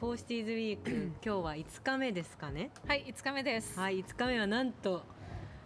[0.00, 0.90] フォーシティーズウィーク
[1.24, 2.70] 今日は5日目ですかね？
[2.86, 3.78] はい5日目です。
[3.78, 5.02] はい5日目はなんと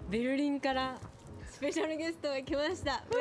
[0.09, 0.97] ベルリンから
[1.51, 3.03] スペシャルゲストが来ました。
[3.11, 3.15] ウ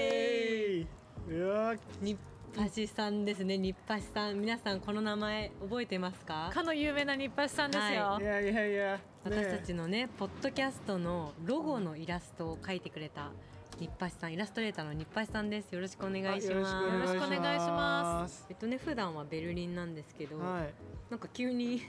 [0.00, 1.38] ェーイ。
[1.38, 2.18] うわ日
[2.56, 3.58] パシさんですね。
[3.58, 6.50] 日パシさん皆さんこの名前覚えてますか？
[6.52, 8.24] かの有名な日橋さんですよ、はい。
[8.24, 13.32] やいやいや、私たちのねポッドキャストのロゴのイラストを描いてくれた
[13.78, 15.72] 日橋さんイラストレーターの日橋さんです。
[15.72, 16.48] よろしくお願いします。
[16.48, 18.46] よろしくお願いします。
[18.48, 20.74] えっとね普段はベルリンなんですけど、はい。
[21.10, 21.82] なんか急に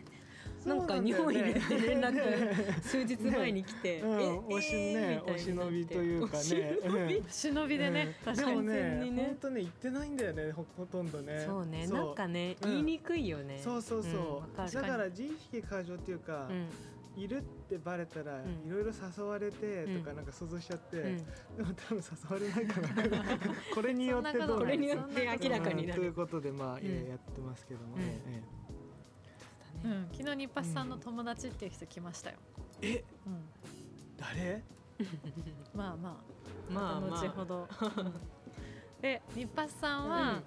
[0.65, 1.53] なか日なんんだよね。
[1.53, 6.77] 本いるって連絡 数日前に来て、うん、えおね、お忍びというかね。
[7.27, 8.35] お忍びでね、うん。
[8.35, 8.67] 確かに。
[8.67, 9.23] ね、にね。
[9.25, 11.43] 本当ね行ってないんだよね、ほほとんどね。
[11.45, 12.69] そうねなんかね、うん。
[12.71, 13.59] 言いにくいよね。
[13.59, 14.73] そうそうそう。
[14.73, 16.67] だから自意識過剰っていうか、うん
[17.15, 18.67] いるってバレたら、うん。
[18.67, 21.17] いろいろ誘われてとかうんなんか想像しちゃって、うん。
[21.17, 23.23] でも多分誘われないかな。
[23.73, 26.01] これによってどうこれによって明らかになる。
[26.01, 27.95] うんということでまあ、うんやってますけども。
[27.95, 28.01] うん。
[28.01, 28.21] ね。
[28.27, 28.43] え。
[29.85, 32.37] うん、昨日日橋さんの友達っていう人来ましたよ、
[32.81, 33.43] ええ、うん、
[34.17, 34.63] 誰？
[35.75, 36.73] まあまあ。
[36.73, 37.19] まあまあ。
[37.21, 38.13] 後ほど、うん。
[39.01, 40.41] で日橋さんは、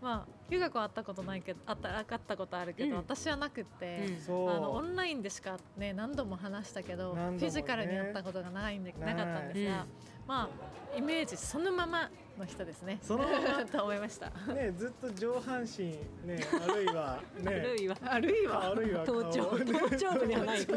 [0.00, 2.96] まあ留学は会ったことないけどあった会ったことあるけど、うん。
[2.96, 4.20] 私はなくって、うん。
[4.20, 4.50] そう。
[4.50, 7.38] あのオンラインでしかね何度も話したけど、ね。
[7.38, 9.88] フィジカルに会ったことがないんでなかったんですが、うん。
[10.26, 12.98] まあイメージそのままの人ですね。
[13.00, 13.64] そのまま。
[13.66, 14.30] と思いました。
[14.52, 15.84] ねずっと上半身
[16.26, 17.46] ねあるいはね。
[17.46, 19.44] あるいはあるいはあるいは頭頂。
[19.46, 20.76] 顔頭頂部ではない頭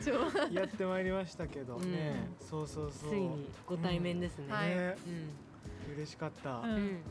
[0.00, 0.54] 頂で。
[0.54, 1.76] やってまいりましたけど。
[1.78, 3.10] ね、そうそうそう。
[3.10, 4.68] ついにご対面ですね、はい。
[4.68, 4.96] ね。
[5.06, 5.47] うん
[5.92, 6.70] 嬉しかった、ううん。
[6.70, 7.02] ん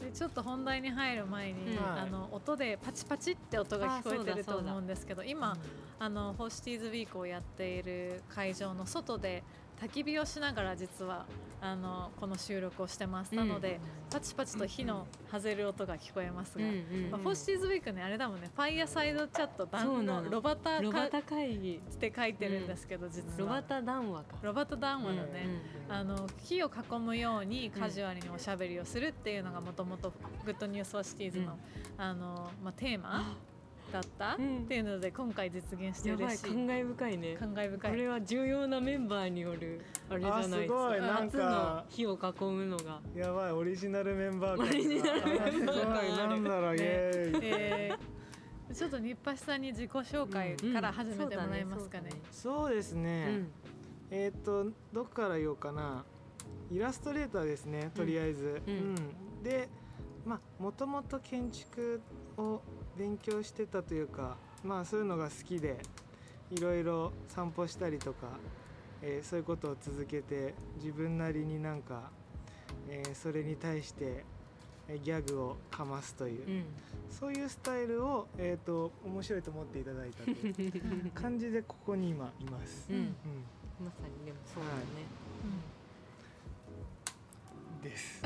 [0.00, 1.84] でちょっと本題に入る前に、うん。
[1.84, 5.56] あの音でパチパチって音が聞こえてると思うんですけど今、
[5.98, 9.42] あのホーシティーズウィークをやっている会場の外で
[9.80, 11.24] 焚き火をしながら実は
[11.62, 13.80] あのこの収録をしてます、なので
[14.10, 20.22] パチパチと火の爆ぜる音が聞こえますが、うんうんまあ、 for Cities Week ねあれだもんね fireside chat 談の。
[20.22, 23.38] のロバタロバかタ会議って書いてるんですけど、実は。
[23.38, 24.36] ロバタ談話か。
[24.42, 25.60] ロバタ談話のね、うん
[25.92, 30.12] あの火を囲むようにカジュアルにおしゃべりをするっていうのがもともと
[30.44, 31.58] Good News for Cities の,、
[31.98, 33.36] あのまあ、テーマ
[33.90, 34.58] だった、うん。
[34.58, 36.42] っていうので今回実現して嬉しい。
[36.44, 37.36] 感慨深いね。
[37.36, 37.90] 感慨深い。
[37.90, 43.00] これは重要なメンバーによるあれじゃないですあすごいなん初かの火を囲むのが。
[43.14, 47.40] やばいオリジナルメンバーオリジナルメンバーなんだろう、イエーイ。
[47.42, 48.74] えー。
[48.74, 52.10] ちょっと日橋さんに自己紹介から始めてもらえますかね。
[52.30, 53.50] そうですうね、ん。
[54.10, 56.04] えーっとどこから言おうかな。
[56.70, 58.74] イラストレーターですねとりあえず、うん。
[58.74, 59.42] うん。
[59.42, 59.68] で
[60.26, 62.00] まあもともと建築
[62.36, 62.60] を
[62.96, 65.78] 勉強してたというかまあそういうのが好きで
[66.50, 68.26] いろいろ散歩したりとか、
[69.02, 72.10] えーそういうことを続けて自分なりになんか、
[72.88, 74.24] えーそれに対して
[74.88, 76.64] えーギャグをかますという、うん。
[77.10, 82.86] そういうスタイルを、えー、と面白いと思っていただいたという感じでここに今います。
[82.90, 82.96] うん。
[82.96, 83.06] うん。
[83.84, 84.82] まさにでもそうだよね、
[87.80, 88.22] です。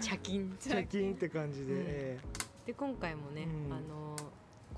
[0.00, 1.80] 茶 金チキンって感じで、うん。
[1.86, 2.18] え
[2.66, 3.72] で今回もね、うん。
[3.72, 4.16] あの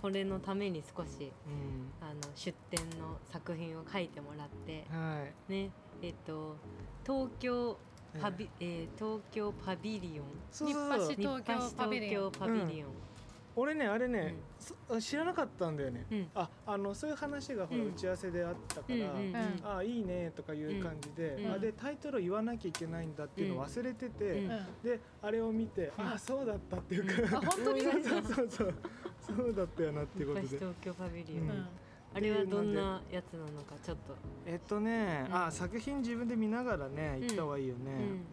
[0.01, 1.93] これのために少しえうん。
[2.01, 5.53] あの出展の作品を書いてもらってはい。
[5.53, 5.71] ね
[6.03, 6.57] えっ、と
[7.05, 7.77] 東京
[8.21, 10.27] パビ、えー東京パビリオン。
[10.51, 11.15] そうそうそう。
[11.17, 12.33] 東京パビリオン、
[13.60, 14.34] 俺ねあれね、
[14.91, 14.98] うん。
[14.98, 16.06] そ知らなかったんだよね。
[16.10, 16.28] うん。
[16.34, 17.88] ああのそういう話がほら、うん。
[17.88, 18.94] 打ち合わせであったから。
[18.94, 19.76] うんうんうん。
[19.76, 21.53] あいいねとかいう感じで、うん。
[21.53, 24.50] あでタイトルを言わなきゃいけないんだっていうのを忘れてて、うん。
[24.50, 27.82] うんであれを見て、あそうだったっていうか、あ本当に？
[27.84, 28.48] そうそうそう。
[28.50, 28.75] そう
[29.37, 30.48] そうだったよなっていうことで。
[30.48, 31.50] 東京パビリオン、うん。
[31.50, 31.66] うん
[32.12, 35.37] あれはどんなやつなのかちょっと、えっとね、うん。
[35.47, 38.25] あ作品自分で見ながらね行った方がいいよね、うん。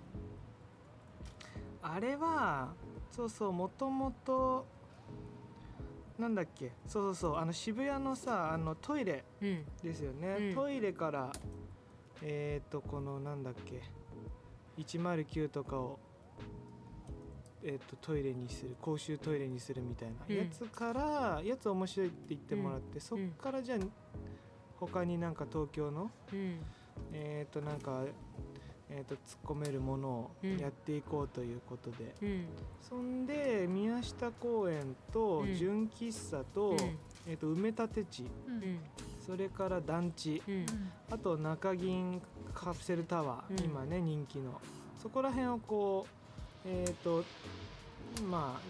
[1.83, 2.73] あれは
[3.11, 4.65] そうそうもともと
[6.17, 6.72] なんだっけ？
[6.88, 7.35] そうそうそう。
[7.38, 9.65] あの渋谷のさあのトイレうん。
[9.83, 10.56] ですよね、うん。
[10.56, 11.31] トイレから
[12.21, 13.81] えっ、とこのなんだっけ
[14.77, 16.00] ？109とかを
[17.63, 20.36] えー、とトイレにする公衆トイレにするみたいなうん。
[20.38, 23.80] やつから、やつ面白いって言ってもらって、そっからじゃあ
[24.80, 26.59] 他になんか東京のうん。
[27.13, 28.03] えっ、となんか
[28.89, 32.45] えー、と突っ込めるものをうんやっていこうということで、うん。
[32.81, 35.56] そんで宮下公園とうん。
[35.56, 36.78] 純喫茶と,、うん。
[37.28, 38.25] えー、と埋め立て地。
[38.48, 38.54] うん。
[38.56, 38.80] うん
[39.25, 40.42] それから団地。
[40.48, 40.66] うん。
[41.12, 42.22] あと中銀
[42.54, 43.66] カプセルタワー、うん。
[43.66, 44.62] 今ね人気の。
[45.01, 46.18] そこら辺をこう
[46.66, 47.25] えっ、と
[48.30, 48.62] まあ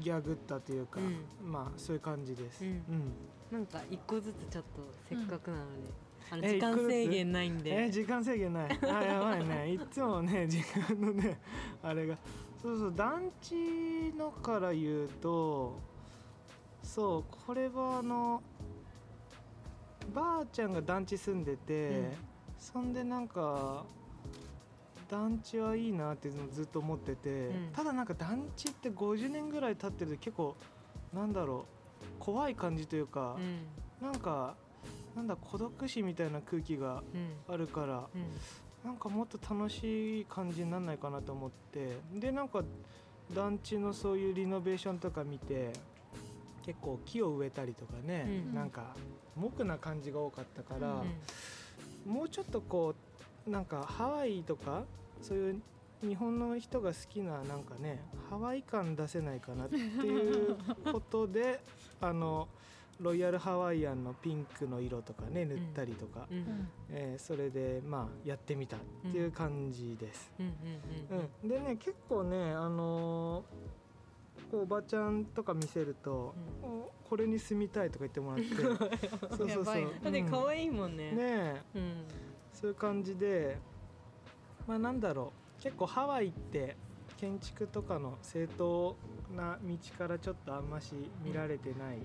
[0.00, 2.62] ギャグったというか、うまあそういう感じです。
[2.62, 2.70] うん。
[2.70, 3.12] うん。
[3.50, 5.88] なんか一個ずつちょっとせっかくなので、
[6.30, 8.78] あのえ時間制限ないんで、え時間制限ない。
[8.82, 9.72] あやばいね。
[9.74, 11.38] いつもね時間のね
[11.82, 12.16] あれが。
[12.60, 15.78] そうそう団地のから言うと
[16.82, 18.42] そうこれはあの
[20.12, 22.12] ばあちゃんが団地住んでて、うん。
[22.58, 23.84] そんでなんか
[25.08, 27.70] 団地はいいなっていうのをずっと思ってて、うん。
[27.72, 30.56] ただなんか団地って50年ぐらい経ってると結構
[31.12, 31.66] なんだろ
[32.02, 34.06] う怖い感じというかう、ん。
[34.06, 34.56] なんか
[35.16, 37.52] なんだ孤独死みたいな空気がうん。
[37.52, 38.26] あるからうん。
[38.84, 42.62] なんかもっと楽しい感じにならないかなと思ってでなんか
[43.34, 45.72] 団地のそういうリノベーションとか見て
[46.64, 48.54] 結構木を植えたりとかね、うん。
[48.54, 48.94] なんか
[49.34, 51.02] 木な感じが多かったから、
[52.06, 52.12] うん。
[52.12, 52.94] もうちょっとこ
[53.46, 54.84] うなんかハワイとか
[55.22, 55.62] そういう
[56.02, 60.56] 日本の人が好きななんかねハワイ感出せないかなっていう
[60.92, 61.60] ことで
[62.00, 62.48] あの
[63.00, 66.36] ロイヤルハワイアンのピンクの色とかね塗ったりとか、うん。
[66.38, 66.68] うん。
[66.90, 70.32] えーそれでまあやってみたっていう感じです。
[70.38, 70.46] うん。
[71.10, 71.18] うん。
[71.42, 71.48] うん。
[71.48, 73.44] でね結構ねあのー
[74.50, 76.32] こうおばちゃんとか見せると、
[76.62, 78.54] おこれに住みたいとか言ってもらって。
[79.36, 79.84] そうそうそう。
[80.02, 81.10] だって可い愛いもんね。
[81.10, 81.62] ねえ。
[81.74, 82.04] うん。
[82.52, 83.58] そういう感じで
[84.66, 85.62] まあなんだろう。
[85.62, 86.76] 結構ハワイって
[87.16, 88.96] 建築とかの正当
[89.34, 90.94] な道からちょっとあんまし
[91.24, 92.02] 見られてない、うん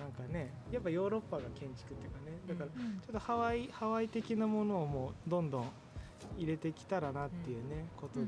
[0.00, 3.00] なんかねやっぱヨーロッパが建築っていうかねだからうん。
[3.00, 5.68] ちょっとハワイハワイ的なものをもうどんどん
[6.38, 8.26] 入れてきたらなっていうね、ことで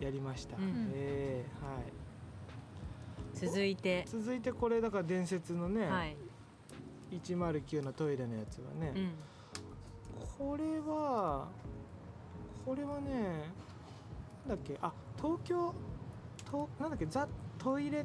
[0.00, 0.90] やりました、うん。
[0.94, 1.84] えーはい。
[3.34, 4.04] 続いて。
[4.06, 6.16] 続いてこれだから伝説のね、はい。
[7.12, 9.10] 109のトイレのやつはね、うん。
[10.38, 11.48] これは
[12.64, 13.44] これはね
[14.46, 15.74] なんだっけあ東京
[16.50, 17.28] となんだっけザ・
[17.58, 18.04] トイレッ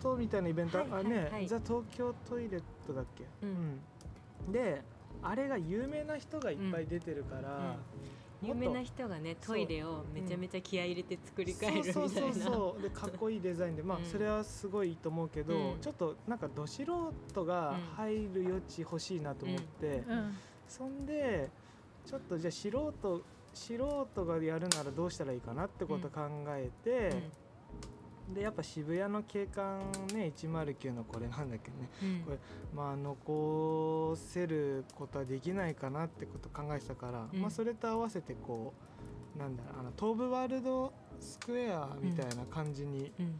[0.00, 1.48] トみたいなイベント、はいはいあね、はい。
[1.48, 3.82] ザ・東京トイレットだっけ、うん。
[4.46, 4.52] うん。
[4.52, 4.82] で
[5.22, 7.76] あれが有名な人がいっぱい出てるから、
[8.40, 12.10] 有名な人がねトイレをめちゃめちゃ気合い入れて作り変えるみたいな。
[12.10, 14.04] そうそうそうで かっこいいデザインでまあうん。
[14.04, 15.80] それはすごいいいと思うけど、うん。
[15.80, 20.34] ちょっとなんかど素人が入る余地欲しいなと思って、うん。
[20.68, 21.50] そんで
[22.06, 23.24] ちょっとじゃあ素人
[23.54, 27.30] 素人がやるならどうしたらいいかなってこと考えて、
[28.34, 29.80] でやっぱ渋谷の景観
[30.14, 31.88] ね109のこれなんだっけね。
[32.02, 32.24] うん。
[32.24, 32.38] これ
[32.74, 37.40] まあ残せることはできないかなってこと考えてたから、うん。
[37.40, 38.74] まあそれと合わせてこ
[39.36, 43.34] うなんだろうあの東武ワールドスクエアみたいな感じにうん。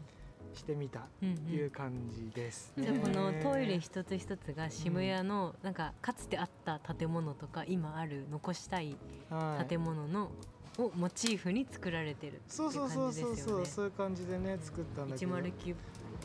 [0.51, 1.37] してみたっうん。
[1.37, 8.97] ていう感じです、じゃあこのねトイレ一つ一つが渋谷のなんかかつてあった建物とか今ある残したい。
[9.69, 10.31] 建物の
[10.79, 15.35] をモチーフに作られてるそううそうそうそうそうそういう感じでね作ったんだけど。
[15.35, 15.75] 109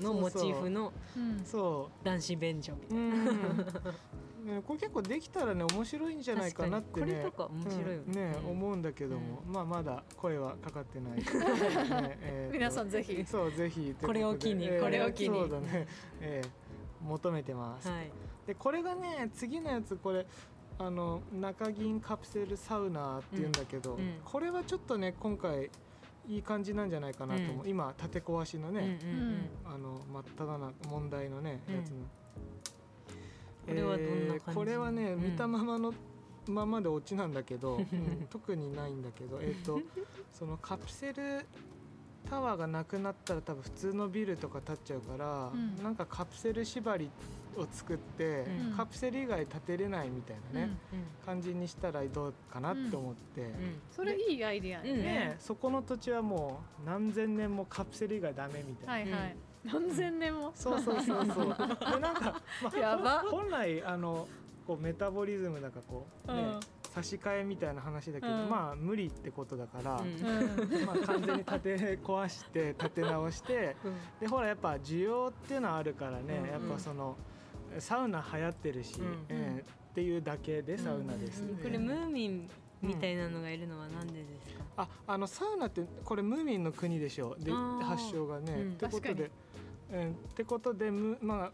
[0.02, 4.56] のモチーフのうんそ男子便所みたう、いな、うん。
[4.56, 7.06] ね、これ結構できたらね面白いんじゃないかなってね。
[7.06, 8.04] これとか面白いよね。
[8.06, 8.12] うん。
[8.12, 8.50] ね、うん。
[8.50, 11.18] 思うんだけども、まあまだ声はかかってない、
[12.02, 13.24] ねえ皆さんぜひ。
[13.24, 13.94] そうぜひ。
[14.02, 15.38] これを機にえーこれを機に。
[15.38, 15.86] そうだね、
[16.20, 16.64] えー
[17.04, 18.10] 求めてます、はい。
[18.46, 20.26] でこれがね次のやつこれ
[20.78, 24.14] あの中銀カプセルサウナっていうんだけど、うんうん。
[24.24, 25.70] これはちょっとね今回
[26.28, 27.70] いい感じなんじゃないかなと思う、うん。
[27.70, 29.48] 今建て壊しのね、うんうんうん。
[29.64, 31.76] あの真っ只中問題のね、うん。
[31.76, 31.96] やつの。
[33.66, 35.22] これはどんなこれはね、うん。
[35.22, 35.94] 見たままの
[36.46, 39.80] ままでオチなんだけど、 うん特にないんだけどえっ、と
[40.32, 41.46] そのカプセル
[42.28, 45.82] タワーがなくなったら多分普通のビルとか建っちゃうから、うん。
[45.82, 47.10] なんかカプセル縛り
[47.56, 48.76] を作って、うん。
[48.76, 50.76] カプセル以外建てれないみたいなね、
[51.22, 53.44] う感じにしたらどうかなって思って、ん。
[53.44, 53.52] うん。
[53.90, 54.86] それいいアイディアうん。
[54.86, 59.16] ねねそこの土地はもう何千年もカプセル以外ダメみたいな。
[59.16, 59.36] はいはい。
[59.64, 60.52] 何千年も？
[60.54, 61.46] そうそうそうそう。
[61.92, 62.40] でなんか、
[63.02, 64.28] まあ、本来あの
[64.66, 66.60] こうメタボリズムだかこうね、うん
[66.94, 68.48] 差し替えみたいな話だけど、うん。
[68.50, 70.76] まあ無理ってことだから、うん。
[70.76, 73.76] うんまあ完全に立て壊して立て直して、
[74.20, 76.50] でほらやっぱ需要っていうのはあるからね、うん。
[76.50, 77.16] やっぱその
[77.78, 79.26] サウナ流行ってるし、うん。
[79.28, 81.56] えーっていうだけでサウナです、うん。
[81.56, 82.50] これムーミン
[82.82, 88.72] みたいなのがいるのはなんでですか、ああのサウナってこれムーミンの国でしょで発祥がね、うん。
[88.72, 89.30] ってことで、
[89.92, 91.52] うん、ってことでム,、まあ、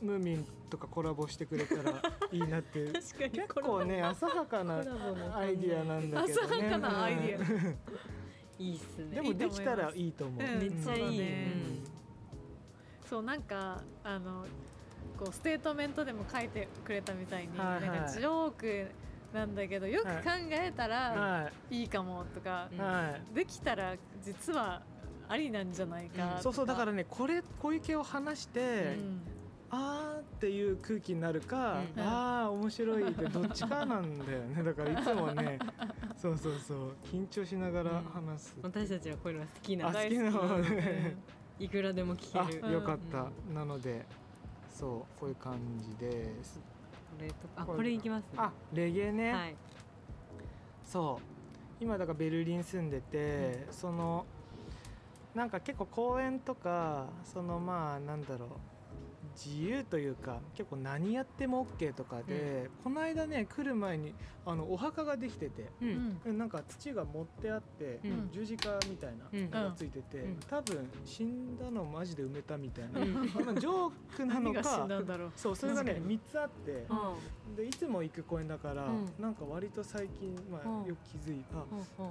[0.00, 2.02] ムーミンとかコラボしてくれたら
[2.32, 2.92] いいなっていう。
[2.92, 3.30] 確かに。
[3.30, 4.78] 結構ね浅はかな
[5.36, 6.46] アイディアなんだけどね。
[6.46, 7.40] 浅はかなアイディア。
[7.40, 7.78] うん。
[8.58, 9.14] いいっすね。
[9.14, 11.52] でもできたらいいと思う、うんめっちゃいい、そうだね
[13.02, 13.08] うん。
[13.08, 14.46] そうなんかあの
[15.18, 17.80] こうステートメントでも書いてくれたみたいに、はいはい。
[17.82, 18.86] なんかジョーク
[19.34, 20.12] なんだけどよく考
[20.50, 21.84] えたらはい。
[21.84, 22.78] いかもとか、うん。
[22.78, 23.34] はい。
[23.34, 24.82] できたら実は
[25.28, 29.20] ありなんじゃないかとか、そうそうだからねこれ小池を話して、うん
[29.70, 32.02] あーっていう空気になるか、うん。
[32.02, 34.62] ああ面白いって どっちかなんだよね。
[34.62, 35.58] だからいつもね
[36.16, 39.88] そうそうそう緊張しながら話す、私たちはこういうのが好きな。
[39.88, 41.16] あ好きな方ね。
[41.58, 42.66] いくらでも聞ける。
[42.66, 43.54] あよかった、うん。
[43.54, 44.06] なので
[44.68, 46.58] そうこういう感じです。
[46.58, 48.30] これとかあこれいきますね。
[48.38, 49.56] あレゲエね、はい。
[50.84, 51.84] そう。
[51.84, 54.26] 今だからベルリン住んでて、その
[55.34, 58.48] なんか結構公園とかそのまあなんだろう
[59.36, 64.14] 自由というか結構何やっても OK とかで、この間ね来る前に
[64.46, 65.84] あのお墓ができててう
[66.26, 66.34] うん。
[66.34, 68.28] んなんか土が持ってあって、うん。
[68.32, 69.50] 十字架みたいうん。
[69.50, 70.40] なのがついてて、うん。
[70.48, 73.14] 多分死んだのマジで埋めたみたいな、うん。
[73.14, 73.20] ま
[73.52, 74.86] あジョークなのか
[75.36, 76.18] そうそれがね確かに。
[76.18, 77.16] 3つあってあ
[77.56, 79.08] でいつも行く公園だから、うん。
[79.18, 80.84] なんか割と最近、まうん。
[80.84, 81.64] あ、よく気づいた、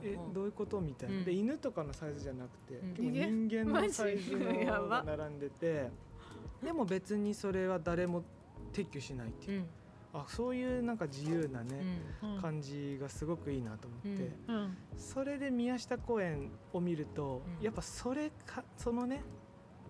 [0.04, 1.26] えどういうことみたいな、うん。
[1.26, 5.90] で犬とかのサイズじゃなくて、人間のサイズのが並んでて
[6.64, 8.24] でも別にそれは誰も
[8.74, 9.68] 撤去しないっていう、うん。
[10.22, 12.36] あそういうなんか自由なうね、ん。
[12.36, 12.42] うん。
[12.42, 14.32] 感じがすごくいいなと思って、
[14.98, 17.64] それで宮下公園を見ると、うん。
[17.64, 19.24] やっぱそれかそのね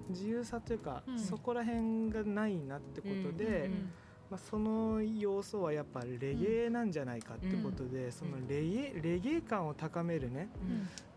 [0.09, 1.19] 自由さというか、うん。
[1.19, 3.91] そこら辺がないなってことで、うん。
[4.29, 10.49] まあ、その要素はやっぱレゲエなんじゃないかってことで、そのレゲエレゲエ感を高めるね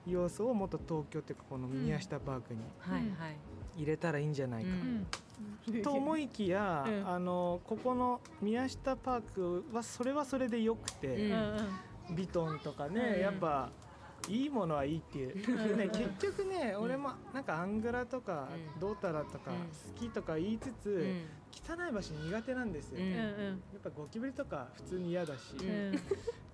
[0.07, 0.13] うん。
[0.13, 2.61] 要素をもっと東京っていうかこの宮下パークに
[3.77, 4.71] 入れたらいいんじゃないか、
[5.83, 7.09] と思いきや、うん。
[7.09, 11.31] あのここの宮下パークはそれはそれでよくて、
[12.09, 12.17] うん。
[12.17, 13.71] ビトンとかね、うんやっぱ
[14.29, 15.35] いいものはいいっていう、
[15.69, 18.81] でね、結局ね、俺もなんかアングラとか、うん。
[18.81, 19.57] ドータラとかうん。
[19.97, 21.75] 好きとか言いつつ、うん。
[21.77, 23.13] 汚い場所苦手なんですよ、うんうん。
[23.13, 23.19] や
[23.79, 25.55] っぱゴキブリとか普通に嫌だし、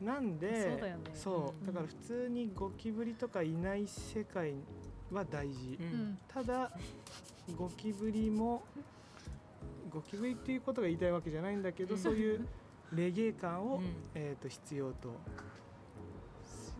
[0.00, 4.54] なんでそうだから普通にゴキブリとかいない世界
[5.10, 5.88] は大事、ううん。
[6.10, 6.70] んただ
[7.56, 8.62] ゴキブリも
[9.90, 12.00] ゴキブリっていうことが言いたいわけじゃないんだけど、うん。
[12.00, 12.46] そういう
[12.92, 13.84] レゲエ感を、うん。
[14.14, 15.14] えー、と必要と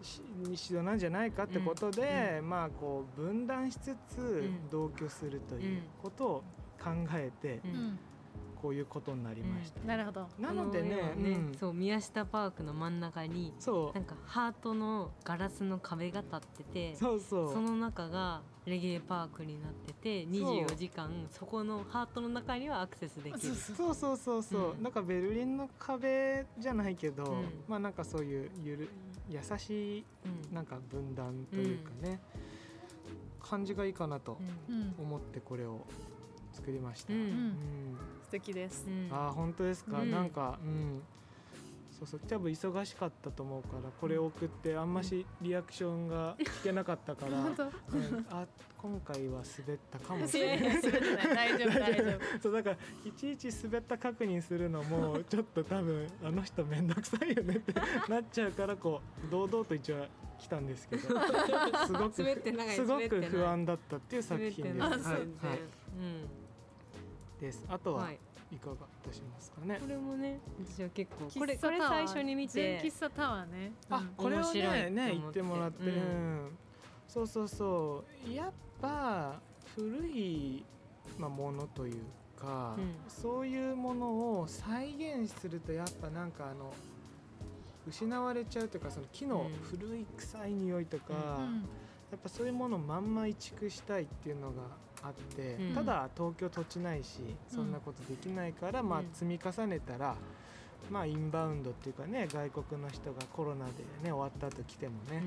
[0.03, 0.23] し
[0.55, 4.69] 必要なんじゃないかってことで、まあこう分断しつつん。
[4.71, 6.45] 同居するということを
[6.83, 7.99] 考えて、うんうん
[8.61, 9.81] こういうことになりました。
[9.87, 10.29] なるほど。
[10.39, 11.55] なのでねこ今うん。
[11.59, 17.53] そう宮下パークの真ん中にそなんかハートのガラスの壁が立っててうそうそう。
[17.53, 23.55] その中がレゲエパークになってて24時間そこのハートの中にはアクセスできる。
[23.55, 23.95] そう。
[23.95, 24.83] そうそうそう、うん。
[24.83, 27.65] なんかベルリンの壁じゃないけど、うん。
[27.69, 28.89] まあなんかそういうゆる
[29.31, 30.05] 優しい
[30.51, 30.55] うん。
[30.55, 32.21] なんか分断というかね、
[33.41, 34.39] 感じがいいかなと
[34.69, 34.95] うん。
[34.99, 35.87] 思ってこれを
[36.53, 37.13] 作りました。
[37.13, 37.21] うん。
[37.21, 37.57] うん。
[37.97, 38.87] 素敵です。
[38.87, 39.09] うん。
[39.11, 40.11] あー本当ですか、うん。
[40.11, 41.03] なんかうん。
[41.99, 48.27] そうそう多分忙しかったと思うからこれを送ってあんましリアクションが聞けなかったから、 うん。
[48.31, 48.47] あ
[48.81, 50.83] 今回は滑ったかもしれない。
[51.35, 52.05] 大丈夫 大丈
[52.37, 52.41] 夫。
[52.41, 57.75] そうだからいちいち滑った確認するのもちょっと多分あの人面倒くさいよねって
[58.09, 60.07] なっちゃうからこう堂々と一応
[60.39, 61.13] 来たんですけどす
[61.93, 62.15] ごく
[62.71, 64.79] すごく不安だったっていう作品です。
[64.79, 65.59] はい、うはい。
[65.99, 66.48] 全
[67.41, 67.65] です。
[67.69, 68.19] あとはい。
[68.51, 68.77] いかがい
[69.07, 69.79] たしますかね。
[69.81, 72.81] これもね私は結構これこれ最初に見て。
[72.81, 73.73] 純喫茶タワーね。
[73.91, 74.07] あうん。
[74.17, 75.33] これを面白いねね言って。
[75.35, 75.97] てもらって、うん。
[75.97, 76.01] う
[76.47, 76.59] ん。
[77.07, 78.33] そうそうそう。
[78.33, 79.41] やっぱ
[79.77, 80.65] 古い、
[81.19, 82.03] まあ、ものという
[82.41, 82.95] か、うん。
[83.07, 86.73] そういうものを再現するとやっぱなんかあの
[87.87, 89.79] 失われちゃうというかその木のうん。
[89.79, 91.69] 古い臭い匂いとか、うん。
[92.11, 94.63] やっぱそういうものをまんま移築したいっていうのが
[95.03, 95.75] あって、うん。
[95.75, 100.17] ただ東京土地ないしそんなことできないから、まあうん積み重ねたら、
[100.91, 105.23] まあインバウンドっていうかね外国の人がコロナでね終わった後来てもね、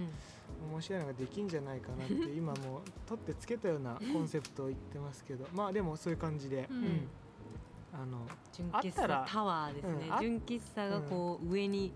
[0.72, 6.78] 面白いのができんじゃないかなって 今もう取ってつけたような コンセプトを言ってますけどまあでもそういう感じで、うん。
[6.78, 7.08] うん。
[7.94, 10.06] あの純あったら喫茶タワーですね。
[10.08, 10.14] うん。
[10.14, 11.92] あ純喫茶がこう上に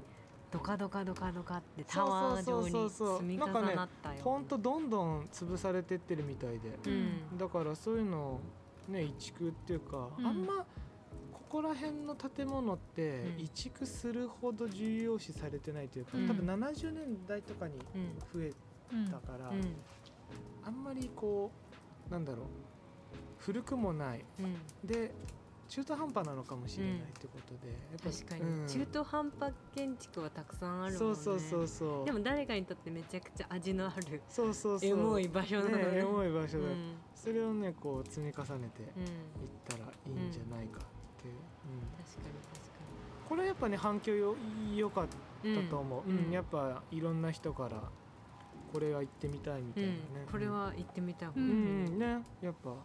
[0.52, 7.38] ドカドカドカドカってタワー状に積み重なったよほんとどんどん潰されてってるみたいで、うん。
[7.38, 8.40] だからそういうのを
[8.90, 10.26] ね移築っていうか、うん。
[10.26, 10.66] あんま
[11.32, 13.40] ここら辺の建物ってうん。
[13.42, 16.28] 移築するほど重要視されてないというか、うん。
[16.28, 18.20] 多分70年代とかにうん。
[18.34, 18.54] 増え
[18.94, 19.76] うんたから、うん。
[20.64, 21.52] あんまりこ
[22.10, 22.46] うなんだろう。
[23.40, 24.26] 古くもない。
[24.40, 24.88] うん。
[24.88, 25.12] で
[25.68, 28.68] 中途半端なのかもしれないってことで、やっぱ確かに、うん。
[28.68, 31.16] 中途半端建築はたくさんあるもんね。
[31.16, 32.06] そうそうそうそう。
[32.06, 34.90] でも誰かにとってめちゃくちゃ味のあるそうそうそう。
[34.90, 35.86] エモい場所なのね。
[35.86, 36.96] ねエモい場所だ、うん。
[37.16, 41.82] それをねこう積み重ねてうんいったらいいんじゃないかっていう、うん。
[42.04, 42.76] 確かに確か
[43.28, 44.36] これやっぱね反響よ
[44.76, 45.08] 良かっ
[45.42, 46.26] たにと思う、うん。
[46.26, 46.32] うん。
[46.32, 47.82] やっぱいろんな人から
[48.72, 50.32] これは行ってみたいみたいなね、うん。
[50.32, 51.30] これは行ってみたい。
[51.36, 51.98] うん。
[51.98, 52.76] ねやっぱ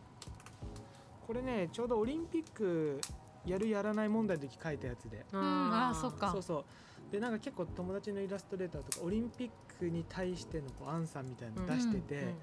[1.31, 3.01] これねちょうどオリンピック
[3.47, 5.25] やるやらない問題の時書いたやつで。
[5.33, 5.41] うん。
[5.41, 6.33] あーそっか。
[6.33, 6.65] そうそ
[7.09, 7.13] う。
[7.13, 12.35] でなんか結構友達のイラストレーターとかオリンピックに対してのこうアンサーみたいなの出してて、で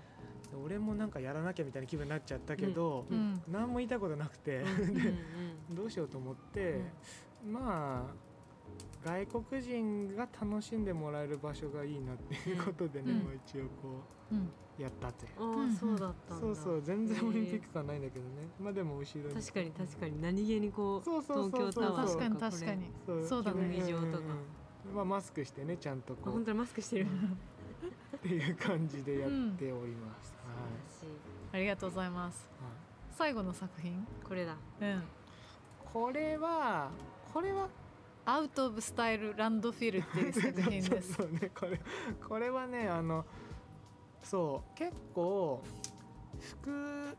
[0.63, 3.41] 俺もなんかやらなきゃみたいな気分になっちゃったけど、ううん。
[3.50, 4.67] 何も言いたいことなくて、うん。
[4.79, 5.13] うんで
[5.75, 6.79] どうしようと思って、
[7.46, 13.24] まあ外国人が楽しんでもらえる場所がいいなっていうことでね、うん。
[13.25, 14.01] まあ一応こ
[14.32, 14.36] う。
[14.36, 14.38] ん。
[14.38, 14.41] う
[14.77, 16.41] やったぜ、ああそうだったんだ。
[16.41, 18.48] そうそう全然オリンピック感ないんだけどね。
[18.60, 19.36] まあでも後ろに。
[19.41, 20.22] 確かに確かに。
[20.22, 22.91] 何気にこう東京タワー確かにとか確かに。
[23.05, 23.75] そうそうだね。
[23.77, 24.19] 競技場とかうんうん
[24.89, 24.96] うん。
[24.96, 26.31] まあマスクしてねちゃんとこう。
[26.31, 27.07] 本当にマスクしてる。
[28.17, 30.34] っていう感じでやっております、
[31.51, 32.48] ありがとうございます。
[32.60, 32.72] はい。
[33.12, 34.07] 最後の作品？
[34.24, 34.55] これだ。
[34.81, 35.03] うん。
[35.93, 36.89] これは
[37.34, 37.67] これは？
[38.25, 41.13] アウト・オブ・スタイル・ランドフィルっていう作品です。
[41.13, 41.79] そうそうねこれ
[42.27, 43.25] これはねあの
[44.29, 45.62] そう結構
[46.39, 47.17] 服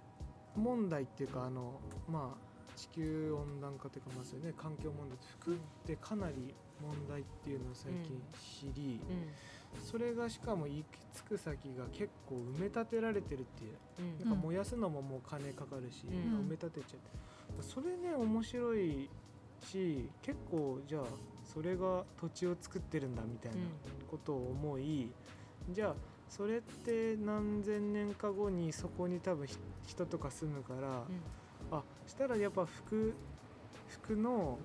[0.57, 9.27] 問題っていうかあのまあ地球温暖化というかまあそういうね環境問題服ってかなり問題っていうのを最近知り、うん。
[9.85, 16.47] それがしかも行き着く先が結構埋め立てられてるっていううんなんか燃やすのももう金かかるし、うん。
[16.47, 17.63] 埋め立てちゃって。
[17.63, 19.09] それね面白い
[19.63, 21.03] し結構じゃあ
[21.43, 23.59] それが土地を作ってるんだみたいな
[24.11, 25.11] ことを思い、
[25.71, 25.95] じゃあ
[26.29, 29.57] それって何千年か後にそこに多分ひ
[29.87, 31.03] 人とか住むから、
[31.71, 33.15] あしたらやっぱ服
[33.89, 34.59] 服の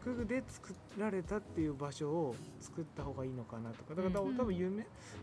[0.00, 3.94] 服で作られたっていう場所を作った方がいいのかなとか。
[3.94, 4.82] だから、うん多分夢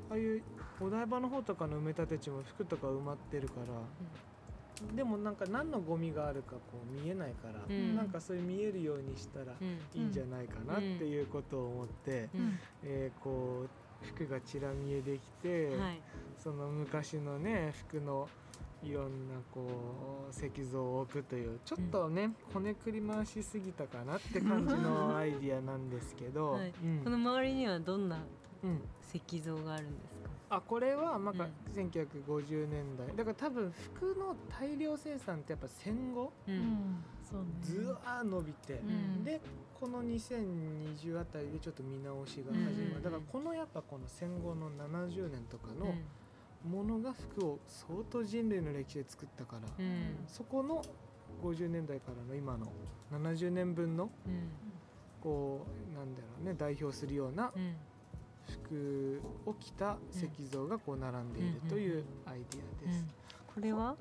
[0.10, 0.42] ああいう
[0.80, 6.60] お台場の方とかの埋め立て地も服とか埋まってるから、でもなんか何のゴミがあるかこ
[6.98, 7.96] う見えないから、うん。
[7.96, 9.68] なんかそういう見えるようにしたらうん。
[10.02, 12.60] いいんじゃないかなっていうことを思って、うん。
[12.84, 13.70] えーこう
[14.02, 16.02] 服がちら見えできて、はい。
[16.42, 18.28] その昔のね服の
[18.82, 19.68] いろんなこ
[20.28, 26.74] う石像を置くというちょっとね、こねくり回しすぎたかなって感じのアイディアなんですけど、はい。
[26.82, 27.02] うん。
[27.04, 28.24] この周りにはどんな
[28.64, 28.82] うん。
[29.14, 30.30] 石像があるんですか？
[30.52, 31.36] あこれはなん。
[31.36, 33.08] かう1950年代。
[33.16, 37.04] だから多分服の大量生産ってやっぱ戦後ううんん。
[37.30, 37.48] そうね。
[37.62, 39.24] ずわー伸びて、うん。
[39.26, 39.42] で
[39.80, 45.96] この2020あたりでちょっと見直しが始まる、うんだからこのやっぱこの戦後の70年とかの
[46.70, 49.86] ものが服を相当人類の歴史で作ったから、うん。
[49.86, 50.84] うんそこの
[51.42, 52.68] 50年代からの今の
[53.14, 54.50] 70年分のうん。
[55.22, 57.76] こうなんだろうね代表するようなうん。
[58.50, 63.06] 服を着た石像がこう並んでいるというアイディアです。
[63.54, 63.96] これは？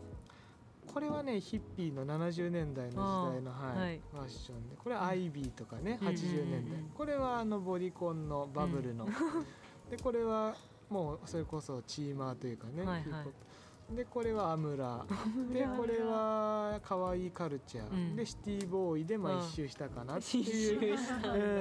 [0.92, 4.01] これはねヒッピーの70年代の時代の、はいはい。
[4.12, 4.77] ファッションで。
[4.77, 6.09] これアイビーとかね、うん。
[6.09, 6.90] 80年代、うんうんうん。
[6.96, 9.07] これはあのボディコンのバブルの、
[9.90, 10.55] でこれは
[10.88, 13.24] もうそれこそチーマーというかね、はいは
[13.92, 13.96] い。
[13.96, 15.05] でこれはアムラ
[15.53, 18.16] でこれは可愛いカルチャー、うん。
[18.16, 19.38] でシティボーイでまうん。
[19.40, 20.98] あ一周したかなって一いう、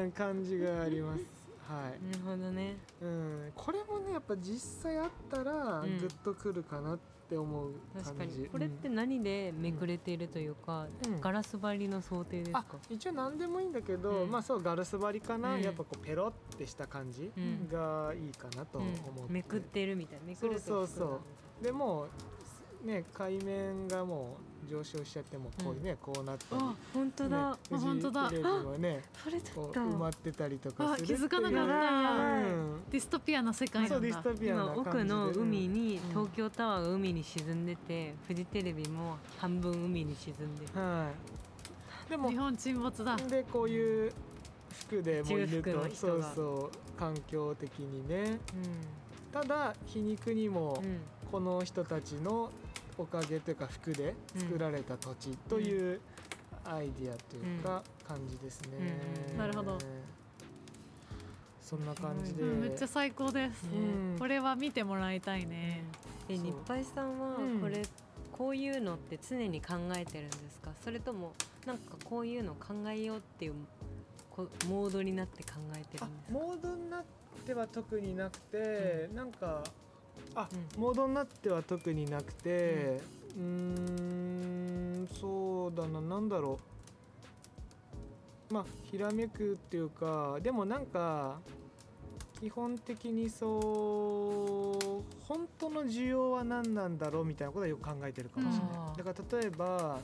[0.04, 1.26] うん、感じがあります。
[1.68, 2.78] はい、なるほどね。
[3.02, 5.98] うん、これもねやっぱ実際あったらうん。
[5.98, 8.48] グッとくるかなって思う感じ、確かに。
[8.48, 11.20] これって何でめくれているというか、うん。
[11.20, 14.32] ガラス張りの想定ですあか一応何でもいいんだけど、うん。
[14.32, 15.62] まあそうガラス張りかな、うん。
[15.62, 17.68] やっぱこうペロってした感じうん。
[17.68, 19.34] がいいかなと思って、うん。
[19.34, 20.26] めくってるみたいな。
[20.26, 21.22] めくるとそうそうそ
[21.62, 21.63] う。
[21.63, 22.08] でも
[22.84, 28.30] うね海面がもう上昇しちゃってもこういうね、こうなったりあ本当だ、ね、本当だ。
[28.30, 31.74] テレビもね埋まってたりとかするあ気づかなかった。
[31.74, 32.82] うん。
[32.89, 34.22] ディストピアな世界なんだ。
[34.22, 34.89] ストピアな今感じで。
[34.89, 36.10] 奥の海にうん。
[36.10, 40.80] 東京タワーが海に沈んでて、フジテレビも半分海に沈んでる。
[40.80, 41.10] は
[42.08, 42.10] い。
[42.10, 43.15] でも日本沈没だ。
[43.15, 44.12] でこういう
[44.72, 45.96] 服でもいると。
[45.96, 48.39] そうそう環境的にね。
[49.32, 51.00] ただ皮肉にもうん、うん。
[51.32, 52.50] この人たちの
[52.98, 56.00] おかげというか服で作られた土地という
[56.66, 58.70] アイディアというか感じですね、
[59.28, 59.38] うんうん。
[59.38, 59.78] なるほど。
[61.62, 62.62] そんな感じで、うん。
[62.62, 64.18] めっちゃ最高です、うん。
[64.18, 65.84] これは見てもらいたいね、
[66.28, 66.38] そう。
[66.38, 67.60] で日配さんはうん。
[67.60, 67.82] これ、
[68.32, 70.72] こういうのって常に考えてるんですか？
[70.84, 71.34] それとも
[71.66, 73.54] なんかこういうの考えようっていう
[74.30, 76.40] こモードになって考えてるあんですか？
[76.40, 77.04] モードになっ
[77.46, 79.64] ては特になくて、なんか
[80.38, 80.82] あ、うん。
[80.82, 83.02] モードになっては特になくて
[83.38, 86.00] うーんそうだな。
[86.00, 86.60] なんだろ
[88.50, 88.54] う。
[88.54, 91.39] まあひらめくっていうかでもなんか
[92.39, 100.00] 基本的にそう本当の需要は何なんだろうみたいなことはよく考えてるかもしれない、うんだから例えば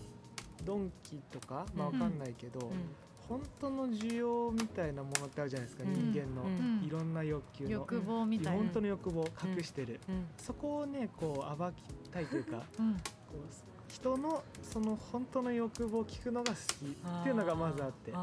[0.65, 2.95] ドンキとかまあわかんないけど、うん
[3.27, 5.93] 本当の需要みたいなものってあるじゃないですか、うん。
[6.11, 6.83] 人間の、うん。
[6.85, 7.71] いろんな欲求の。
[7.71, 10.25] 欲望みたいな、本当の欲望を隠してる、うん。
[10.37, 12.93] そこをねこう暴きたいというか うん。
[12.95, 12.99] こ
[13.35, 18.13] う人のその本当の欲望を聞くのが好きっていうのがまずあって。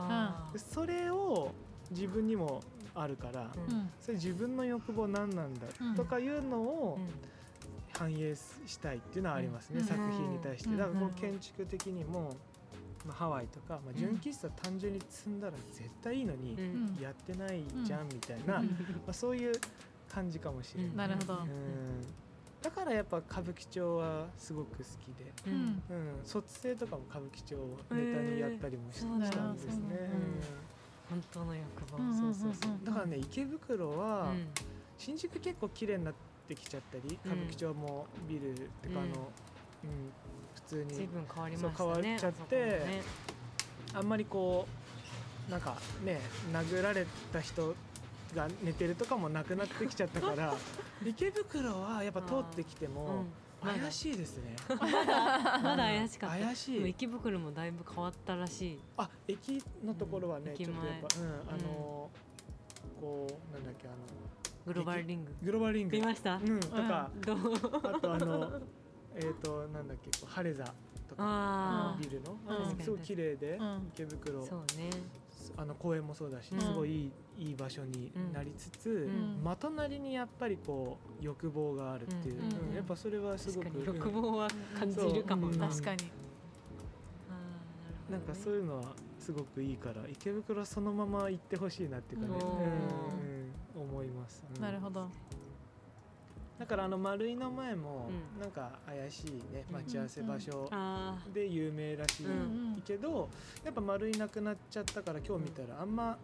[0.58, 1.52] それを
[1.90, 2.60] 自分にも
[2.94, 3.50] あるから、
[4.00, 5.94] それ自分の欲望何なんだうん。
[5.94, 7.08] とかいうのをうん。
[7.92, 8.34] 反映
[8.66, 9.86] したいっていうのはありますね、うん。
[9.86, 10.70] 作品に対して。
[10.70, 10.78] うん。
[10.78, 11.10] だからこうん。
[11.12, 12.34] う建築的にも、
[13.06, 16.98] まあ、ハワイとか、まあ、純喫茶単純に積んだら絶対いいのにう、ん。
[17.00, 18.68] やってないじゃんみたいな、うん。
[18.68, 18.74] ま
[19.08, 19.52] あ、そういう
[20.08, 20.96] 感じかもしれない、うん。
[20.96, 21.34] なるほど。
[21.34, 21.46] うん。
[22.62, 25.56] だからやっぱ歌舞伎町はすごく好きで、ううん。
[25.56, 30.10] んうん、卒生とかも歌舞伎町をネタにやったりもし,、たんですね。
[31.08, 31.98] 本当の欲望。
[32.12, 32.74] そうそうそうう。
[32.76, 34.46] んだからね池袋は、うん
[34.98, 36.14] 新宿結構綺麗になっ
[36.46, 37.32] てきちゃったりうん。
[37.32, 39.08] 歌舞伎町もビルってかあの、うん。
[39.08, 39.08] うん。
[39.08, 40.39] 普
[40.70, 40.94] 通に。
[40.94, 43.02] 随分変わりましたね変わっちゃってね。
[43.92, 44.68] あんまりこ
[45.48, 46.20] うなんかね
[46.52, 47.74] 殴られた人
[48.36, 50.54] が寝てるとかもなくなってきちゃったから
[51.04, 53.24] 池袋はやっぱ通ってきても
[53.60, 54.56] 怪しいですね。
[54.68, 56.44] まだ怪しかった。
[56.44, 56.74] 怪しい。
[56.74, 58.80] でも池袋もだいぶ変わったらしい。
[58.96, 62.10] あ駅のところはね、うんちょっとやっぱ、うん、あうんの
[63.00, 63.96] こうなんだっけあの
[64.66, 66.60] グローバルリンググローバルリング見ましたうん。
[66.60, 68.60] とか、あとあの
[69.16, 70.64] えっ、となんだっけこうハレザ
[71.08, 72.70] とかあビルの、うん。
[72.70, 73.90] うんすごい綺麗で、うん。
[73.94, 74.42] 池袋。
[74.42, 74.90] あそうね。
[75.56, 76.60] あの公園もそうだし、うん。
[76.60, 79.42] すごいいいいい場所になりつつ、うん。
[79.42, 82.36] まとなりにやっぱりこう欲望があるっていう、
[82.74, 85.48] やっぱそれはすごく欲望は感じるかも。
[85.50, 86.10] 確かに。
[87.28, 88.84] あーなんかそういうのは
[89.18, 92.22] すごくいいから池袋そのまま行ってほしいなっていう。
[92.22, 94.62] かね、うんうん、思います、うん。
[94.62, 95.08] なるほど
[96.60, 98.40] だからあの丸井の前もうん。
[98.40, 99.76] なんか怪しいねうん。
[99.76, 103.30] 待ち合わせ場所あで有名らしいうんけど、
[103.64, 106.18] やっぱ丸井なくなっちゃったから今日見たらあんま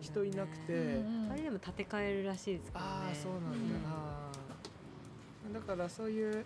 [0.00, 2.90] 人いなくて、うんあれでも建て替えるらしいですからね。
[2.90, 5.54] ああそうなんだ、うんあー。
[5.54, 6.44] だからそういう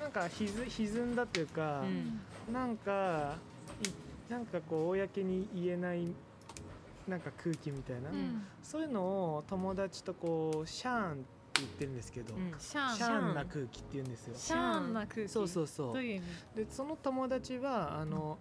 [0.00, 2.52] なんかひず歪んだというか、うん。
[2.52, 3.36] なんか
[4.28, 6.12] いなんかこう公に言えない
[7.06, 8.42] なんか空気みたいな、うん。
[8.64, 12.54] そういうのを友達とこうシャーンって言ってるんですけど、うん。
[12.58, 12.96] シャン。
[12.96, 14.34] シャーンな空気って言うんですよ。
[14.36, 14.92] シャン。
[14.92, 15.28] な空気。
[15.28, 15.94] そうそうそう。
[15.94, 16.20] で
[16.70, 18.38] その友達はあの、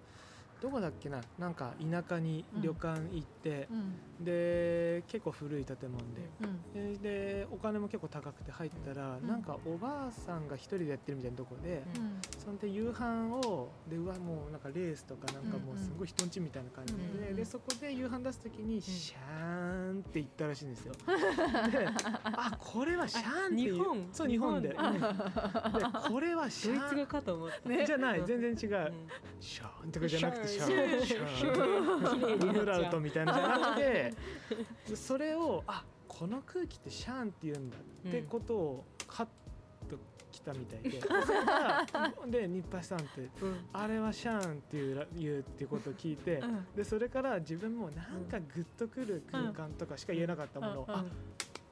[0.61, 1.21] どこだっけな？
[1.37, 6.29] なんか田舎に旅館行って、うんで結構古い建物で。
[6.75, 6.97] うん。
[7.01, 9.27] ででお金も結構高くて入ったら、うん。
[9.27, 12.01] なんかおばあさんが一人でやってるみたいなとこで、うん。
[12.01, 20.93] うんそんで夕飯をでうわもうなんかレースとかなんかもうすごい人んちみたいな感じで,、うんでそこで夕飯出す時にシャーンって言ったらしいんですよ。
[21.71, 21.87] で
[22.23, 24.07] あこれはシャーンって日本？
[24.13, 24.69] そう日本で。
[24.69, 24.75] で
[26.09, 27.69] これは シドイツ語ャーンかと思った。
[27.69, 29.07] ねじゃない全然違う、うん。
[29.41, 30.99] シャーンとかじゃなくてシャシャーン。
[30.99, 32.53] ーンシャ 綺麗にーンなっちゃう。
[32.53, 39.25] ブラウトみたいなのじゃなくてそれをあこの空気ってシャーンって言うんだってことをカッ
[39.89, 39.97] と
[40.31, 43.65] きたみたいで、それからで日橋さんってうん。
[43.73, 46.67] あれはシャーンっていうら言うっていうことを聞いて、うん。
[46.75, 50.93] でそれから自分もなんかグッとくる空間とかしか言えなかったものを、うん。
[50.93, 51.05] あ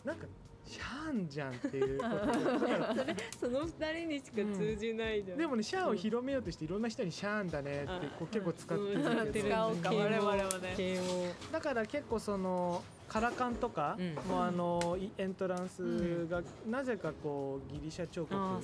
[0.04, 0.26] なんか
[0.66, 5.38] シャーンじゃんっていうこと それその二人にしか通じないじゃん。
[5.38, 9.34] でもねシャーンを広めようとしていろんな人にシャーンだねってこう結構使ってるんうん。
[9.34, 11.06] 使おうか我々もね。
[11.52, 14.16] だから結構そのカラカンとかうん。
[14.30, 18.60] もあのいエントランスがなぜかこうギリシャ彫刻あ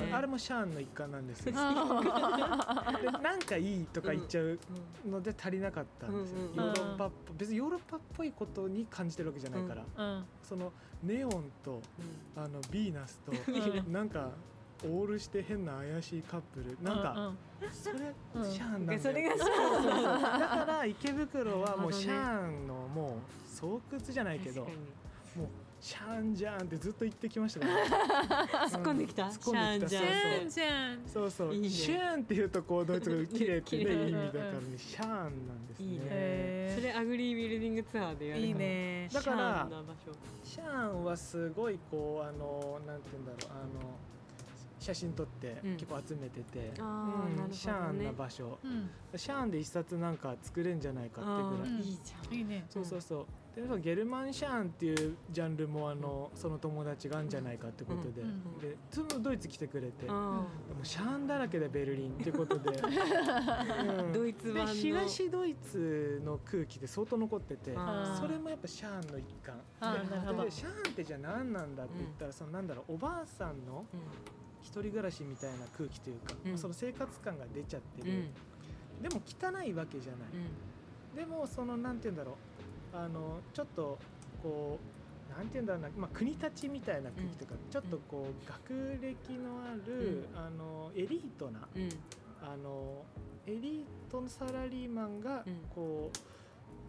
[0.00, 0.12] ね。
[0.12, 1.52] あれもシャーンの一環なんですよ。
[1.54, 4.58] なんかいいとか言っちゃう
[5.08, 6.38] ので足りなかったんですよ。
[6.38, 10.72] うんうんヨーロッパっぽ別にヨーロッパっぽいことに感じてるわけじゃないから、その
[11.02, 11.80] ネオンと
[12.36, 13.92] あのビーナスとうん。
[13.92, 14.30] なんか
[14.84, 16.76] オールして変な怪しいカップル。
[16.82, 17.32] なんか
[17.72, 18.52] それうん。
[18.52, 19.38] シャーンなんだよ。
[20.38, 23.80] だから池袋はもうシャーンのもう巣窟
[24.12, 24.68] じゃないけども
[25.44, 25.48] う
[25.80, 29.26] シャーンじゃんってずっと言ってきましたから、 突っ込んできた。
[29.26, 29.98] 突っ込んできた。
[29.98, 30.48] シャンャン。
[30.48, 31.54] じゃんそうそう。
[31.54, 34.58] シューンって言うとこうドイツ語綺麗ってね綺麗意味だからね。
[34.72, 35.86] うんシャーンなんですね。
[35.86, 36.04] いいね。
[36.08, 39.08] へーそれアグリービルディングツアーでやるいいね。
[39.12, 39.68] だから
[40.42, 43.52] シャンはすごいこうあのなんて言うんだろう。
[43.52, 43.94] あの
[44.78, 45.72] 写真撮ってうん。
[45.76, 48.58] 結構集めてて、シャーンな場所。
[48.62, 48.90] うん。
[49.16, 51.82] シャーンで一冊なんか作れんじゃないかってぐらい。
[51.82, 52.34] いいじゃん。
[52.34, 52.64] いいね。
[52.68, 53.26] そうそうそう。
[53.66, 60.46] でゲルマンシャーンっていうジャンルもあのその友達があるんじゃないかってことで、うんでそのドイツ来てくれて、もあ
[60.80, 64.12] うシャーンだらけでベルリンってことで、 うん。
[64.12, 64.72] ドイツ版の。
[64.72, 67.74] で東ドイツの空気で相当残ってて。
[68.20, 69.56] それもやっぱシャーンの一環。
[70.44, 76.58] でシャーンってじゃあ何なんだって言ったら、そのなんだろうおばあさんのー一人暮らしみたいな空気というか、うん。
[76.58, 78.16] その生活感が出ちゃってる、うん。
[78.18, 78.30] うん
[79.02, 80.28] でも汚いわけじゃない、
[81.16, 82.96] でもそのなんて言うんだろう。
[82.96, 83.96] あのちょっと
[84.42, 84.80] こ
[85.30, 91.82] うなんて言うんだろうな、まあ、国立ちみたいな空気とか、ちょっとこう学歴のある、あのエリートなうん。
[91.82, 91.90] うん
[92.42, 93.04] あの
[93.46, 95.60] エリートのサラリーマンがうん。
[95.72, 96.10] こ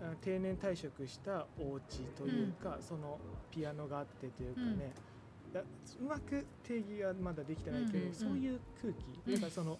[0.01, 3.19] う、あ定年退職したお家というか、その
[3.51, 4.93] ピアノがあってというかね、
[5.53, 9.79] だうまく定義がまだできてないけど、うんうんそういう空気、だからその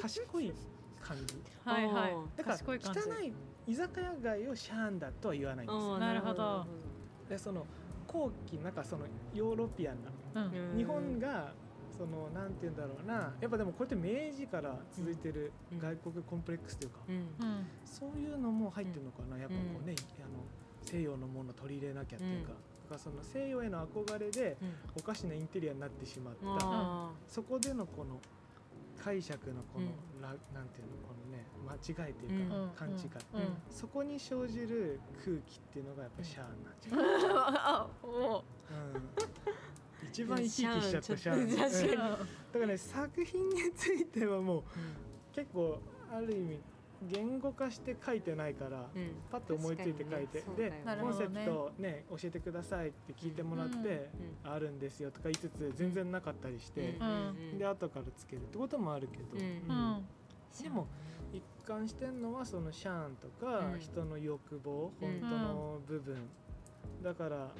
[0.00, 0.52] 賢い
[1.00, 1.34] 感じ。
[1.64, 2.16] はいはい。
[2.36, 3.00] だから賢い感じ。
[3.00, 3.32] 汚い
[3.66, 5.98] 居酒屋街をシャンだとは言わないんですよ。
[5.98, 6.66] なるほど。
[7.28, 7.66] でその
[8.06, 9.96] 後期なんかそのヨーロピアン
[10.34, 10.76] なうんうん。
[10.78, 11.52] 日本が
[11.96, 13.34] そのなんて言うんだろうな。
[13.40, 15.78] やっぱでもこれって明治から続いてるうん。
[15.78, 17.14] 外国コンプレックスというか、うん。
[17.14, 17.66] うん。
[17.84, 20.28] そういうのも入ってるのかな、やっぱこうね、あの
[20.82, 22.54] 西洋のものを取り入れなきゃっていうか,、だ
[22.88, 24.68] からその西洋への憧れでうん。
[24.98, 28.18] おかしなインテリアになってしまった、あそこでのこの
[29.02, 30.22] 解釈のこの、うん。
[30.22, 32.70] らなんていうのこのね間違いというか、うん。
[32.70, 32.96] 勘違い、
[33.70, 41.92] そこに生じる空気っていうのがやっぱシャーなんじゃない、あおうん、一番生き生きしちゃったシャーンシャーンちょっと確かに。
[41.92, 41.98] うん。
[41.98, 42.26] だか
[42.58, 44.62] らね作品についてはもうー
[45.36, 45.78] 結構
[46.10, 46.58] ある意味
[47.02, 49.02] 言語化して書いてないから、うん。
[49.02, 50.44] うんパッと思いついて書いて、ね。
[50.46, 51.02] そうだよね。
[51.02, 54.10] コンセプトね教えてくださいって聞いてもらって、
[54.42, 59.46] あるんですよとか言いつつ全然なかったりして、うんで後からつけるってこともあるけど、うんうん
[59.96, 60.04] うん。
[60.62, 60.86] でも
[61.32, 63.80] 一貫してんのはそのシャーンとか、うん。
[63.80, 66.16] 人の欲望うん本当の部分、
[67.02, 67.52] だから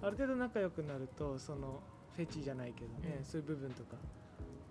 [0.00, 1.80] ある程度仲良くなるとその
[2.16, 3.24] フェチじゃないけどね、うん。
[3.24, 3.96] そういう部分とか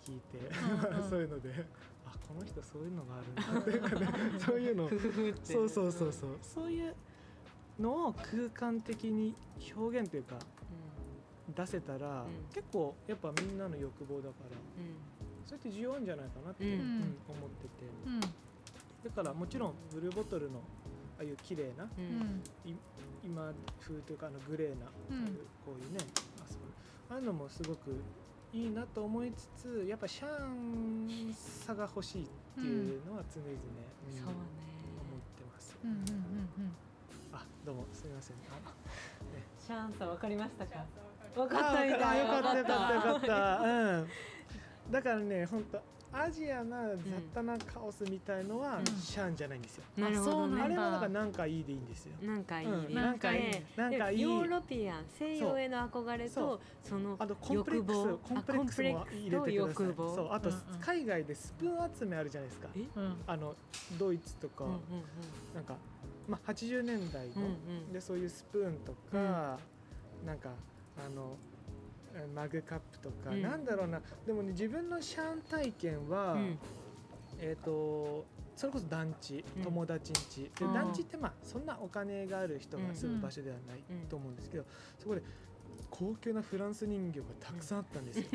[0.08, 1.10] 聞いて、うんうん。
[1.10, 1.66] そういうので
[2.06, 3.60] あこの人そういうのがあるんだ。
[3.60, 4.90] っていうかねそういうの
[5.44, 6.12] そうそうそう。
[6.12, 6.96] そうそういう
[7.80, 9.36] のを空間的に
[9.76, 10.40] 表現というか
[11.56, 12.26] 出せたら、ん。
[12.54, 14.96] 結構やっぱみんなの欲望だからうん。
[15.46, 16.82] それって需要あるんじゃないかなって、うん。
[16.82, 17.72] うん思ってて。
[18.06, 18.20] うん。
[18.22, 18.28] だ
[19.14, 20.60] からもちろんブルーボトルの
[21.18, 22.06] ああいう綺麗なううん。
[22.20, 22.44] ん
[23.24, 25.26] 今風というかあのグレーな、うん。
[25.66, 26.00] こういうね
[26.42, 26.60] あそう。
[27.10, 27.96] ああいうのもすごく
[28.54, 34.42] いいなと思いつつやっぱシャーンさが欲しいっていうのは常々、うんそう思っね
[35.38, 35.78] てます。
[35.84, 36.06] うんうんうん
[37.34, 38.38] あどうもすみません。
[38.50, 38.74] あ
[39.60, 40.80] シャンさんわかりましたか？
[41.36, 43.62] わあかったみたいよかったよかったよかわった。
[43.62, 44.08] うん。
[44.92, 45.82] だからね本当
[46.14, 46.98] アジアな雑
[47.34, 48.86] 多なカオスみたいのはうん。
[48.86, 49.84] シャーンじゃないんですよ。
[49.98, 50.62] なるほどね。
[50.62, 52.14] あれはなんかなんかいいでいいんですよ。
[52.22, 52.96] なんかいいね、うん。
[52.96, 53.40] なんかいい。
[53.44, 54.22] ねなんかいい。
[54.22, 58.18] ヨーロピアン西洋への憧れとそのあとコンプレックス欲望？
[58.18, 59.96] コンプレックスも入れてください。
[59.96, 60.34] そう。
[60.34, 62.68] あと海外でスプーン集めあるじゃないですか。
[62.76, 62.84] え？
[62.96, 63.16] うん。
[63.28, 63.56] あの
[64.00, 64.80] ドイツとか、うんうん
[65.54, 65.76] なんか
[66.28, 67.48] まあ80年代の、うんう
[67.90, 67.94] ん。
[67.94, 69.58] でそういうスプーンとか、
[70.26, 70.50] なんか
[70.98, 71.38] あの
[72.34, 73.42] マグカップとか、うん。
[73.42, 74.02] なんだろうな。
[74.26, 76.60] でもね自分のシャン体験は、うん。
[77.40, 78.26] えっ、と
[78.56, 79.64] それこそ団地うん。
[79.64, 80.74] 友達ん家、でうん。
[80.74, 84.08] 団地ってまあそんなお金がある人が住む場所ではないうん。
[84.08, 84.66] と思うんですけど、
[85.00, 85.22] そこで
[85.90, 88.26] 高級なフランス人形がたくさんあったんですよ。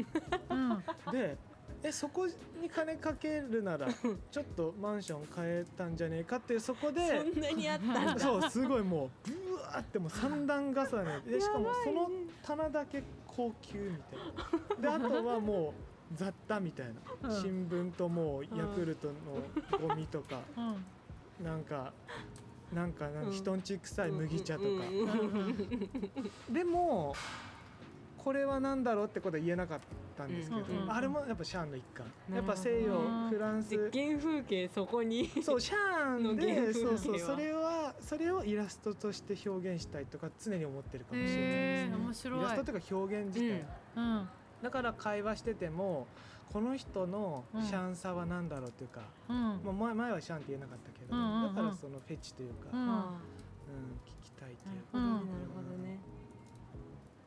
[0.50, 0.84] うん。
[1.12, 1.36] で
[1.84, 2.26] えそこ
[2.60, 3.88] に金かけるなら
[4.30, 8.18] ちょっとマンション買えたんじゃねえかっていうそこでそんなにあったんだ。
[8.18, 12.10] そうすごいもうブワーってもう三段重ねでしかもその
[12.42, 13.02] 棚だけ
[13.36, 14.98] 高級みたいな。
[14.98, 15.74] であとはも
[16.12, 16.86] う雑多みたい
[17.22, 17.28] な。
[17.30, 17.40] うん。
[17.42, 20.40] 新聞ともうヤクルトのゴミとか。
[20.56, 21.44] うん。
[21.44, 21.92] なんか
[22.72, 23.30] なんかなんうん。
[23.30, 24.66] か人んち臭い麦茶とか。
[24.68, 24.80] うんうん
[26.48, 27.14] うんでも
[28.22, 29.80] これは何だろうってことは言えなかっ
[30.16, 32.06] たんですけど、うんうんうんあれもやっぱシャアンの一環。
[32.32, 33.70] やっぱ西洋うんフランス。
[33.70, 35.28] で原風景そこに。
[35.42, 37.61] そうシャアンの原風景でそうそうはそれは
[38.02, 41.94] それをイラストとして表現したいとか常に思ってるかもしれないへですね。
[41.94, 42.40] え面白い。
[42.40, 43.64] イラストというか表現自体、
[43.96, 44.28] うん
[44.62, 46.06] だから会話してても
[46.52, 49.36] この人のシャンさは何だろうというか、うん。
[49.64, 51.54] まあ、前前はシャンって言えなかったけど、うんうんうん。
[51.56, 52.86] だからそのフェチというか、ううん
[54.04, 55.32] 聞きたいというか、あなるほどねうん。
[55.32, 55.71] なるほどね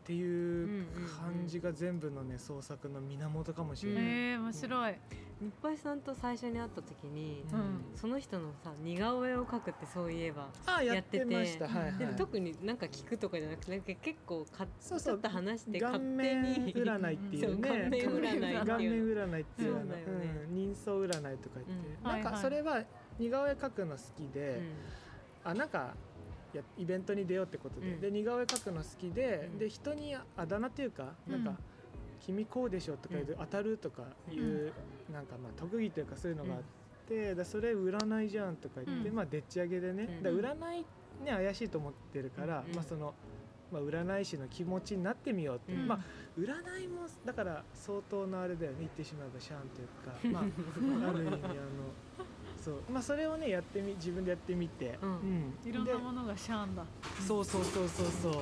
[0.06, 1.10] っていううんうんうん。
[1.10, 4.04] 感じが全部のね創作の源かもしれない。
[4.04, 4.96] へえ面白い。
[5.42, 7.86] 日配さんと最初に会った時にうん。
[7.96, 11.36] その人のさ似顔絵を描くってそういえばあやってやってて。
[11.36, 11.68] ました。
[11.68, 11.98] はいはい。
[11.98, 15.14] でも特になんか聞くとかじゃなくてなんか結構かそうそう。
[15.14, 17.68] ちょっと話して顔勝手面に占いっていうね。
[17.68, 20.06] 顔面占いって顔面占いっていううね。
[20.48, 20.54] うん。
[20.54, 22.04] 人相占いとか言って、うん。
[22.04, 22.84] なんかそれは
[23.18, 24.62] 似顔絵描くの好きで、
[25.44, 25.96] あなんか
[26.58, 28.02] やイベントに出ようってことで、うん。
[28.02, 29.60] で似顔絵描くの好きで、うん。
[29.60, 31.58] で人にあだ名っていうかなんか、うん
[32.26, 34.74] 君こうでしょとか言う、当たるとかいう、
[35.14, 36.62] なんかまあ特技というかそういうのがあっ
[37.08, 39.16] て、でそれ占いじゃんとか言って、うん。
[39.16, 40.24] まあでっち上げでね、うん。
[40.24, 40.78] で占い
[41.24, 42.76] ね怪しいと思ってるから、うん。
[42.76, 43.14] まあその。
[43.72, 45.88] まあ、占い師の気持ちになってみようって、うん。
[45.88, 46.00] まあ
[46.40, 48.78] 占いもだから相当のあれだよね。
[48.82, 51.54] 言ってしまえばシャンというか、 まあ、ある意味あの
[52.66, 52.92] そう。
[52.92, 55.54] まあそれをねやってみ自分でやってみて、うん。
[55.64, 56.84] いろんでなものがシャンだ。
[57.28, 58.40] そうそうそうそうそ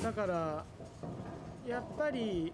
[0.00, 0.02] う。
[0.02, 0.64] だから
[1.68, 2.52] やっぱり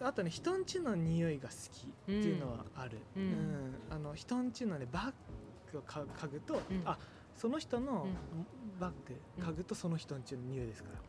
[0.00, 3.22] あとね人んちの匂いが好きっていうのはある、うん。
[3.22, 3.74] うん。
[3.90, 5.12] あの人んちのねバッ
[5.72, 6.60] グをか嗅ぐと、ん。
[6.86, 6.98] あ
[7.36, 8.80] その人のうん。
[8.80, 11.00] バッグ嗅ぐとその人んちの匂いですから。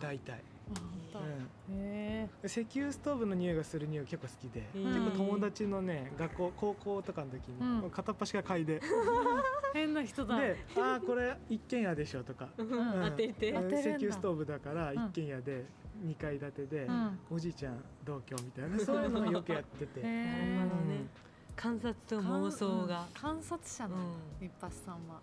[0.00, 1.26] 大体、あ本う
[1.68, 8.80] 当へん、石油ストーブの匂いがする匂い結構好きで、結構友達のね学校高校とかの時に、片っ端から嗅いで、
[9.74, 10.36] 変な人だ
[10.76, 12.68] 「ああこれ一軒家でしょ」とか、うん。
[12.68, 13.10] うん。
[13.10, 13.48] 当てて。
[13.48, 14.94] 石油ストーブだからん。
[14.94, 15.66] 一軒家で
[16.04, 17.18] 2階建てで、うん。
[17.30, 20.02] おじいちゃん同居みたいな そういうのをよくやってて。
[21.54, 23.06] 観察と妄想が。
[23.14, 23.96] 観察者の
[24.40, 24.46] うん。
[24.46, 25.20] 一発さんは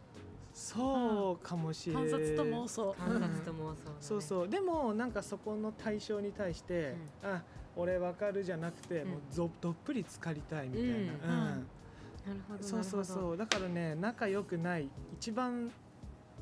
[0.59, 2.95] そうかもしれない観察と妄想。
[2.99, 3.95] 観察と妄想だね。
[4.01, 4.47] そうそう。
[4.49, 7.41] でもなんかそこの対象に対して、あ
[7.77, 9.09] 俺わかるじゃなくて、うん。
[9.11, 11.15] もうぞどっぷり浸かりたいみたいな、うんうんうん。
[11.15, 13.37] なるほどそうそううそう。
[13.37, 15.71] だからね仲良くない一番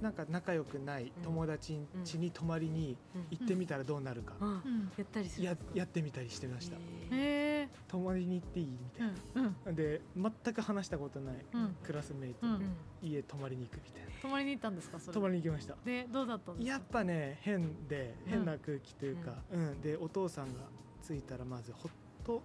[0.02, 2.98] なんか仲良くない友達ん家に泊まりに
[3.32, 4.92] 行ってみたらどうなるか、あうん。
[4.96, 6.78] やったりするややってみたりしてました、
[7.88, 9.46] 泊まりに行っていいみたいうん。
[9.46, 9.58] うん。
[9.66, 11.76] な、で全く話したことないうん。
[11.84, 12.54] クラスメイト、うん。
[12.54, 14.10] うん家泊まりに行くみたいな。
[14.22, 15.00] 泊まりに行ったんですか？
[15.00, 15.14] それ。
[15.14, 15.78] 泊まりに行きました。
[15.86, 16.72] でどうだったんですか？
[16.74, 18.32] やっぱね変でうん。
[18.32, 19.82] 変な空気というか、うん。
[19.82, 20.62] でお父さんが
[21.06, 21.92] 着いたらまずほっ
[22.24, 22.44] と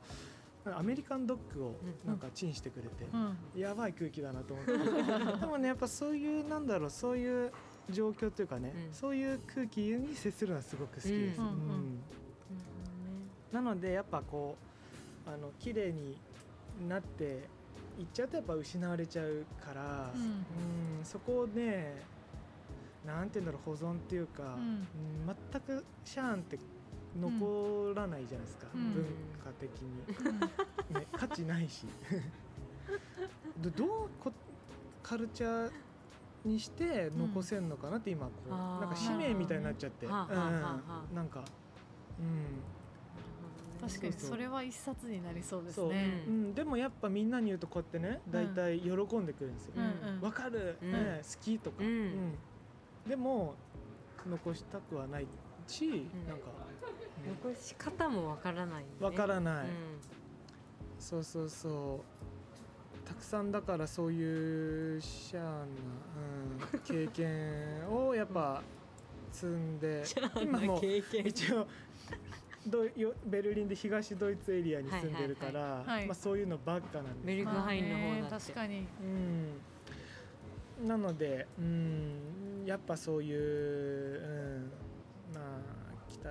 [0.64, 2.08] アメリカンドッグをうん。
[2.08, 3.16] なんかチンしてくれて、う
[3.58, 3.60] ん。
[3.60, 4.72] やばい空気だなと思って。
[5.40, 7.52] でもねやっぱそういうなんだろうそういう
[7.90, 8.92] 状況というかね、うん。
[8.92, 12.02] そういう空気に接するのはすごく好きです、うん。
[13.50, 14.56] なのでやっぱこ
[15.26, 16.16] うあの綺麗に
[16.88, 17.48] なって
[17.98, 20.22] いっちゃうとやっぱ失われちゃうから、うん。
[20.22, 20.24] う
[21.02, 22.02] んそこをね
[23.04, 24.60] なんて言うんだろう保存っていうか、うん。
[24.60, 26.58] うん全くシャーンって
[27.14, 28.92] 残らないじゃないですか、うん。
[28.92, 29.04] 文
[29.38, 30.96] 化的に、うん。
[30.96, 31.86] ね、価値ないし。
[33.56, 34.32] どどうこ
[35.02, 35.72] カルチャー
[36.44, 41.06] にして残せんのかなって今こう、なんか使命みたいになっちゃって、はあはあはあはあ。
[41.10, 41.28] うんなん。
[41.28, 41.44] か、
[43.80, 46.24] 確かにそれは一冊になりそうですね。
[46.26, 46.30] う。
[46.30, 46.34] ん。
[46.34, 49.74] うん、でもやっぱみんなに言うとこうやってね大体喜んでくれるんですよ。
[50.20, 50.92] わかる、うん。
[50.92, 51.88] ね、好きとか、うん。
[51.88, 52.38] うん。
[53.06, 53.56] でも
[54.24, 55.26] 残したくはない
[55.66, 56.52] し、なんか、
[57.26, 59.70] 残し方もわからない、ね、わからない、うん。
[60.98, 62.00] そうそうそ
[63.04, 63.08] う。
[63.08, 65.64] たくさんだからそういうシャーな、
[66.72, 68.62] うん、経験をやっぱ
[69.32, 70.04] 積んで
[70.40, 71.26] 今も経験。
[71.26, 71.66] 一応
[72.66, 76.06] ドイよベルリンで東ドイツエリアに住んでるから、はいはいはい。
[76.06, 77.26] まあ、そういうのばっかなんです。
[77.26, 78.86] ベルグハインの方だ確かに
[80.80, 84.72] うん、なので、うん、やっぱそういう、うん、
[85.34, 85.42] まあ
[86.08, 86.30] 北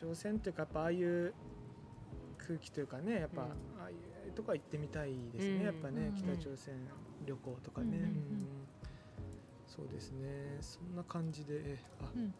[0.00, 1.34] 朝鮮というかやっぱああいう
[2.38, 3.48] 空気というかねやっぱ、うん。
[3.48, 3.52] あ
[3.86, 3.92] あい
[4.28, 5.64] うとこは行ってみたいですね、うん。
[5.64, 6.36] やっぱね、うん。
[6.38, 6.74] 北朝鮮
[7.26, 8.66] 旅行とかね、うん。
[9.66, 10.56] そうですね。
[10.60, 12.34] そんな感じでえあ、うん。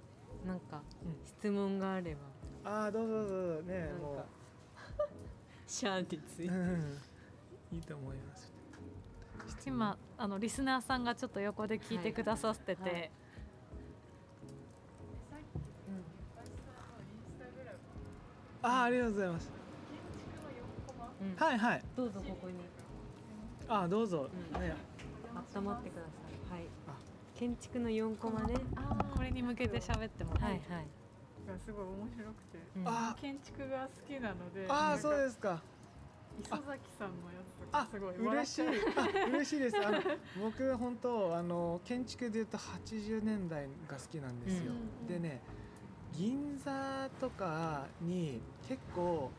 [0.48, 1.16] なんかうん。
[1.26, 2.20] 質問があれば。
[2.62, 4.24] あーどうぞどうぞねも
[5.66, 6.54] シャーにつう、いて。
[6.54, 6.98] うん、
[7.72, 8.52] いいと思います。
[9.66, 13.10] 今あのリスナーさんがちょっと横で聞いてくださってて、
[18.62, 19.50] あーありがとうございます。
[21.20, 21.36] うん。
[21.36, 21.82] はいはい。
[21.96, 22.54] どうぞここに。
[23.68, 24.60] あーどうぞ、うん。
[24.60, 24.74] ね。
[25.56, 26.08] 温まってくださ
[26.54, 26.54] い。
[26.54, 26.66] はい。
[26.88, 26.92] あ。
[27.38, 28.54] 建築の4コマね。
[29.16, 30.32] これに向けて喋っても。
[30.32, 30.60] はいはい。
[31.48, 32.58] がすごい面白くて。
[32.76, 32.88] うん。
[32.88, 35.62] あ建築が好きなのであーそうすですか。
[36.38, 36.64] 磯崎
[36.98, 38.62] さんのやつとあかすごい嬉しい。
[38.64, 39.76] あ嬉しいです。
[39.76, 39.98] あの
[40.40, 45.06] 僕本当あの建築で言うと80年代が好きなんですよ、うん。
[45.06, 45.42] でね
[46.16, 49.30] 銀座とかに結構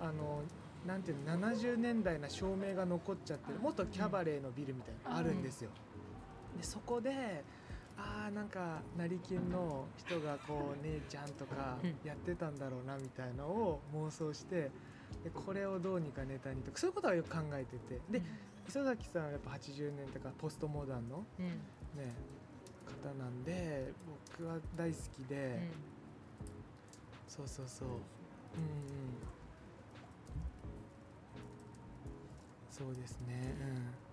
[0.00, 0.42] あの
[0.86, 5.70] なんていうの70年代な照明が残っちゃってる元キャバレーのビルみたいなのあるんですよ、
[6.56, 7.42] でそこで
[7.96, 11.96] あーなんか成金の人がこう姉ちゃんとかうん。
[12.04, 14.70] やってたんだろうなみたいのを妄想して
[15.24, 18.00] でこれをどうにかネタにとかそういうことはよく考えてて。
[18.10, 18.22] で
[18.68, 21.46] 磯崎さんはやっぱ80年とかポストモダンのうん。
[21.46, 22.12] ね
[23.02, 23.92] 方なんで
[24.38, 25.70] 僕は大好きで、
[27.28, 27.88] そうそうそう。
[27.88, 28.02] うんうん。
[32.70, 33.54] そうですね。
[33.60, 34.05] うん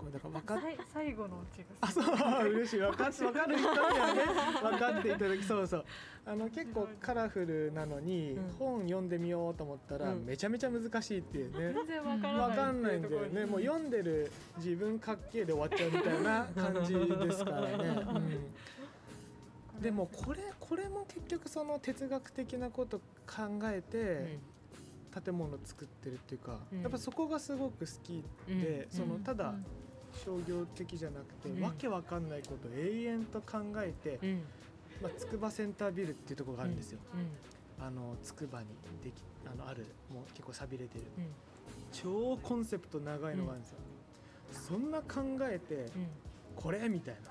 [0.00, 0.58] これだから分かっ
[0.94, 2.78] 最後のうちがあそう嬉しい。
[2.78, 4.22] 分かっ分かる人にはね
[4.62, 5.84] 分かっていただきそうそう。
[6.24, 8.52] あの結構カラフルなのに、うん。
[8.58, 10.24] 本読んでみようと思ったら、うん。
[10.24, 11.74] めちゃめちゃ難しいっていうね。
[11.74, 13.44] 全然わからない分かんないんだよね。
[13.44, 18.02] もう読んでる自分かっけえで終わっちゃうみたいな 感じですからね、
[19.76, 24.38] うん、でもこれこれも結局その哲学的なこと考えて
[25.22, 26.80] 建物作ってるっていうか、うん。
[26.80, 28.96] やっぱそこがすごく好きで、うん。
[28.96, 29.66] そのただうん
[30.24, 31.62] 商業的じゃなくて、うん。
[31.62, 34.42] わけわかんないことを永遠と考えて、うん。
[35.02, 36.98] まあ、筑波センタービルっていうところがあるんですよ、
[37.78, 38.66] あのつくばに
[39.02, 39.14] でき
[39.50, 41.04] あのあるもう結構寂れてる。
[41.16, 41.24] うん。
[41.90, 43.78] 超コンセプト長いのがあるんですよ、
[44.52, 45.88] そんな考えてうん。
[46.54, 47.30] これみたいな。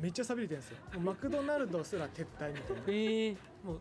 [0.00, 0.78] めっちゃ寂れてるんですよ。
[0.94, 2.82] もうマクドナルドすら撤退みたいな。
[2.86, 3.80] ええもう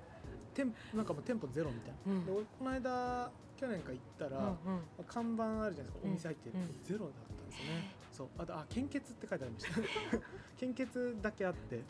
[0.54, 2.26] 店なんかもう店舗ゼロみたいな、うん。
[2.26, 4.82] で俺この間去年か行ったら、うんうん。
[5.08, 6.12] 看板あるじゃないですか、うん。
[6.12, 6.84] お店入ってる、うん。
[6.84, 8.28] ゼロだったんですよねそう。
[8.38, 10.20] あとあ献血って書いてありました。
[10.60, 11.82] 献血だけあって。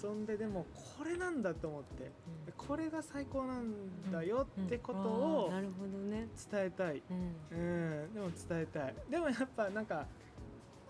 [0.00, 0.66] そんででも
[0.96, 2.04] これなんだと思って。
[2.04, 2.06] う
[2.42, 2.46] ん。
[2.46, 5.06] でこれが最高なんだよってことうん。
[5.06, 7.34] を伝えたい、うん。
[7.50, 7.54] う
[8.10, 8.94] ん、でも伝えたい。
[9.10, 10.06] でもやっぱなんか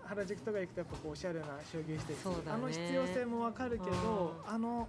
[0.03, 2.35] 原宿とか行くとやっぱこうおしゃれな商業施設、ね。
[2.47, 4.87] あの必要性もわかるけどうあの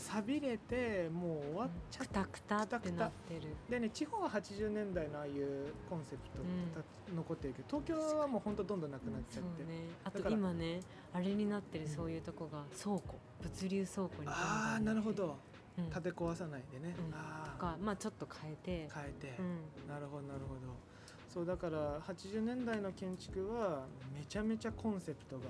[0.00, 3.54] 錆びれてもう終わっちゃっくたくたってなってる。
[3.68, 6.72] でね地方は80年代のああいうコンセプトうん。
[6.72, 9.80] た残ってるけど東京はもうほんとどんどんなくなっちゃって、ね。
[10.04, 10.80] あと今ね
[11.12, 11.90] あれになってるうん。
[11.90, 13.18] そういうとこが倉庫。
[13.42, 15.02] 物流倉庫にああなる。
[15.02, 15.36] ほど。
[15.78, 15.88] うん。
[15.90, 17.14] 立て壊さないでね、うん。
[17.14, 18.88] あとかまあちょっと変えて。
[18.92, 19.88] あ変えて、うん。
[19.88, 20.90] なるほどなるほど。
[21.28, 25.42] そうだから80年代の建築はめちゃめちゃコンセプトが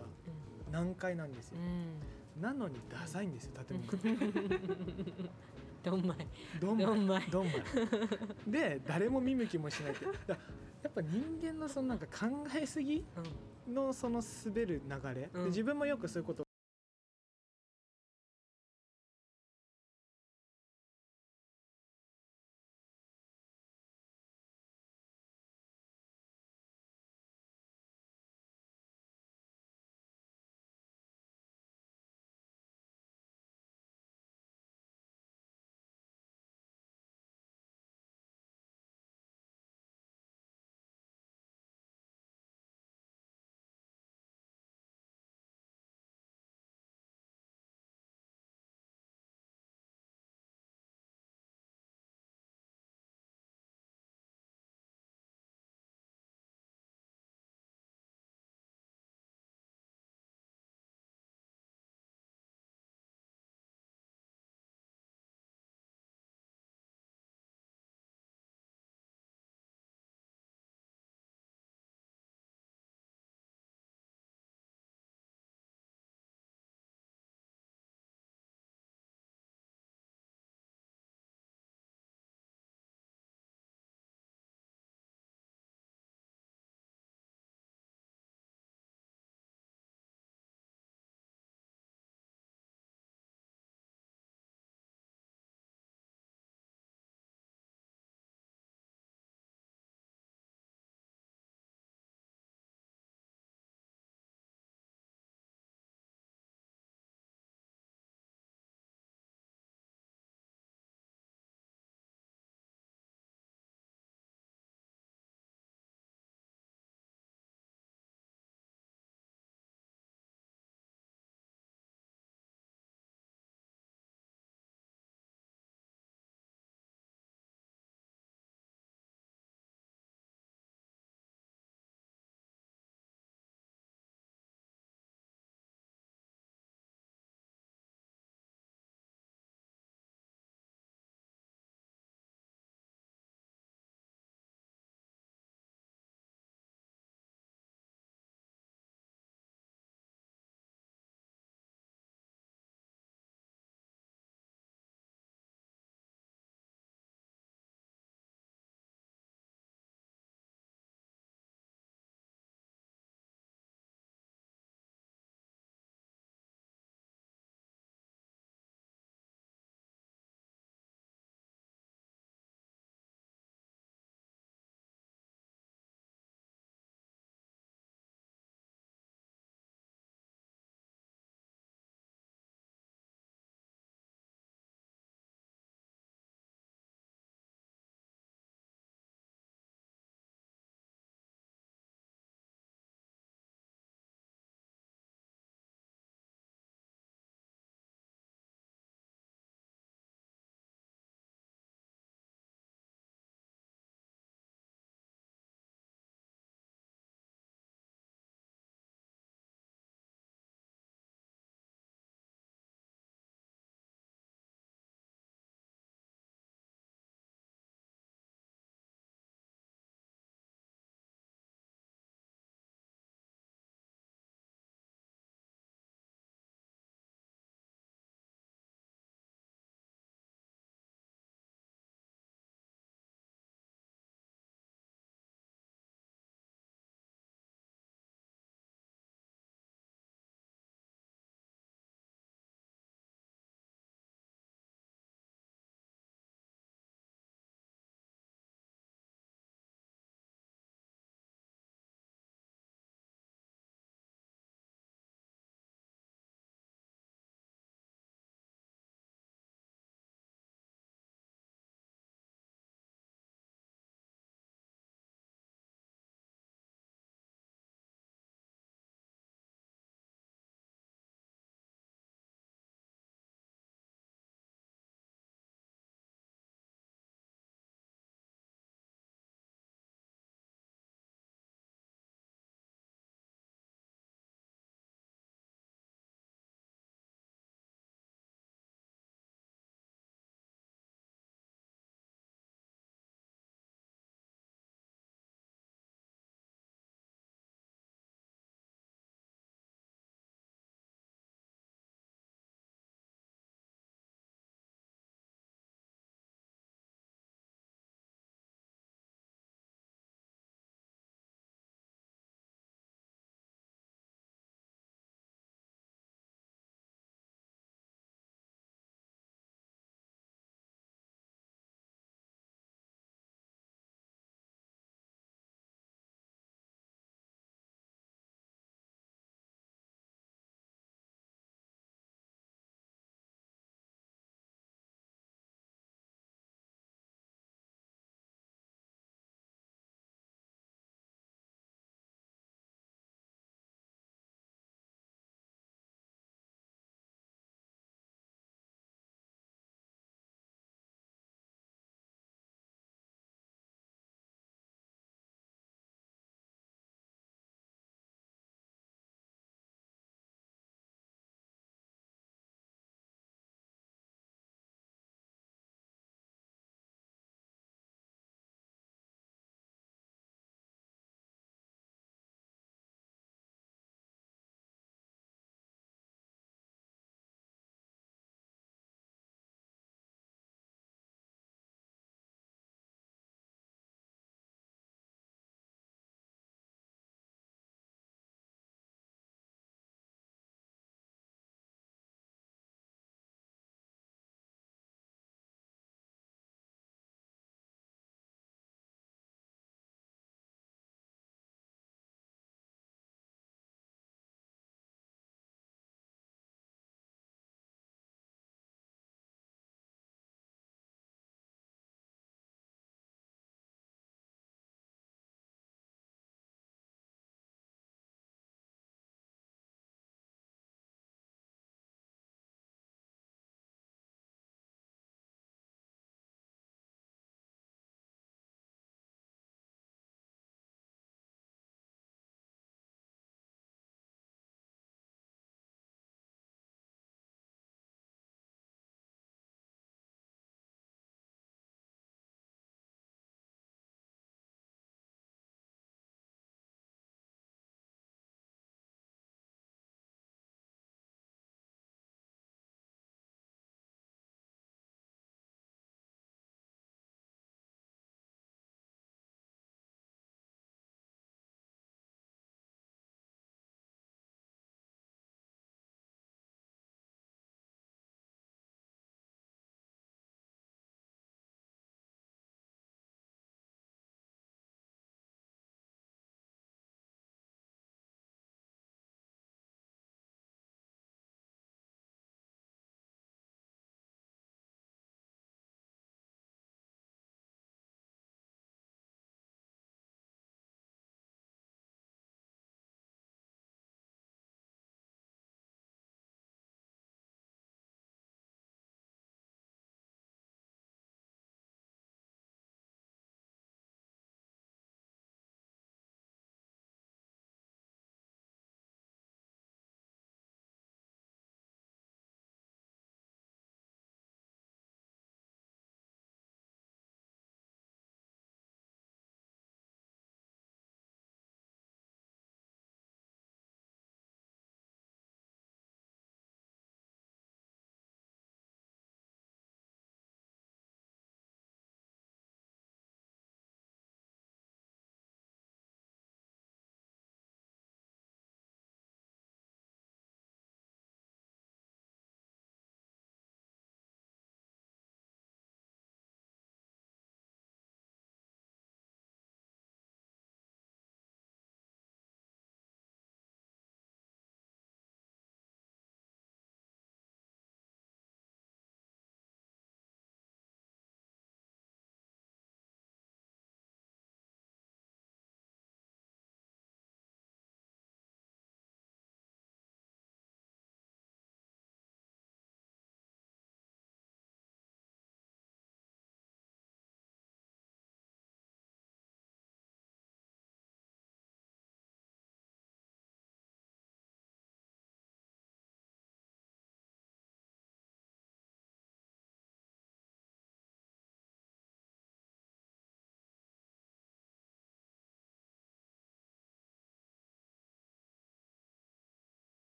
[0.70, 4.40] 難解なんですよ、うんなのにダサいんですよ建物。
[5.82, 6.26] どんまい。
[6.60, 7.30] どんまい。
[7.30, 7.54] どんまい。
[8.46, 10.04] で誰も見向きもしないって。
[10.26, 10.38] だ
[10.82, 13.04] やっぱ人間のそのなんか考えすぎ
[13.66, 13.74] うん。
[13.74, 15.44] のその滑る流れ、でうん。
[15.46, 16.42] 自分もよくそういうこと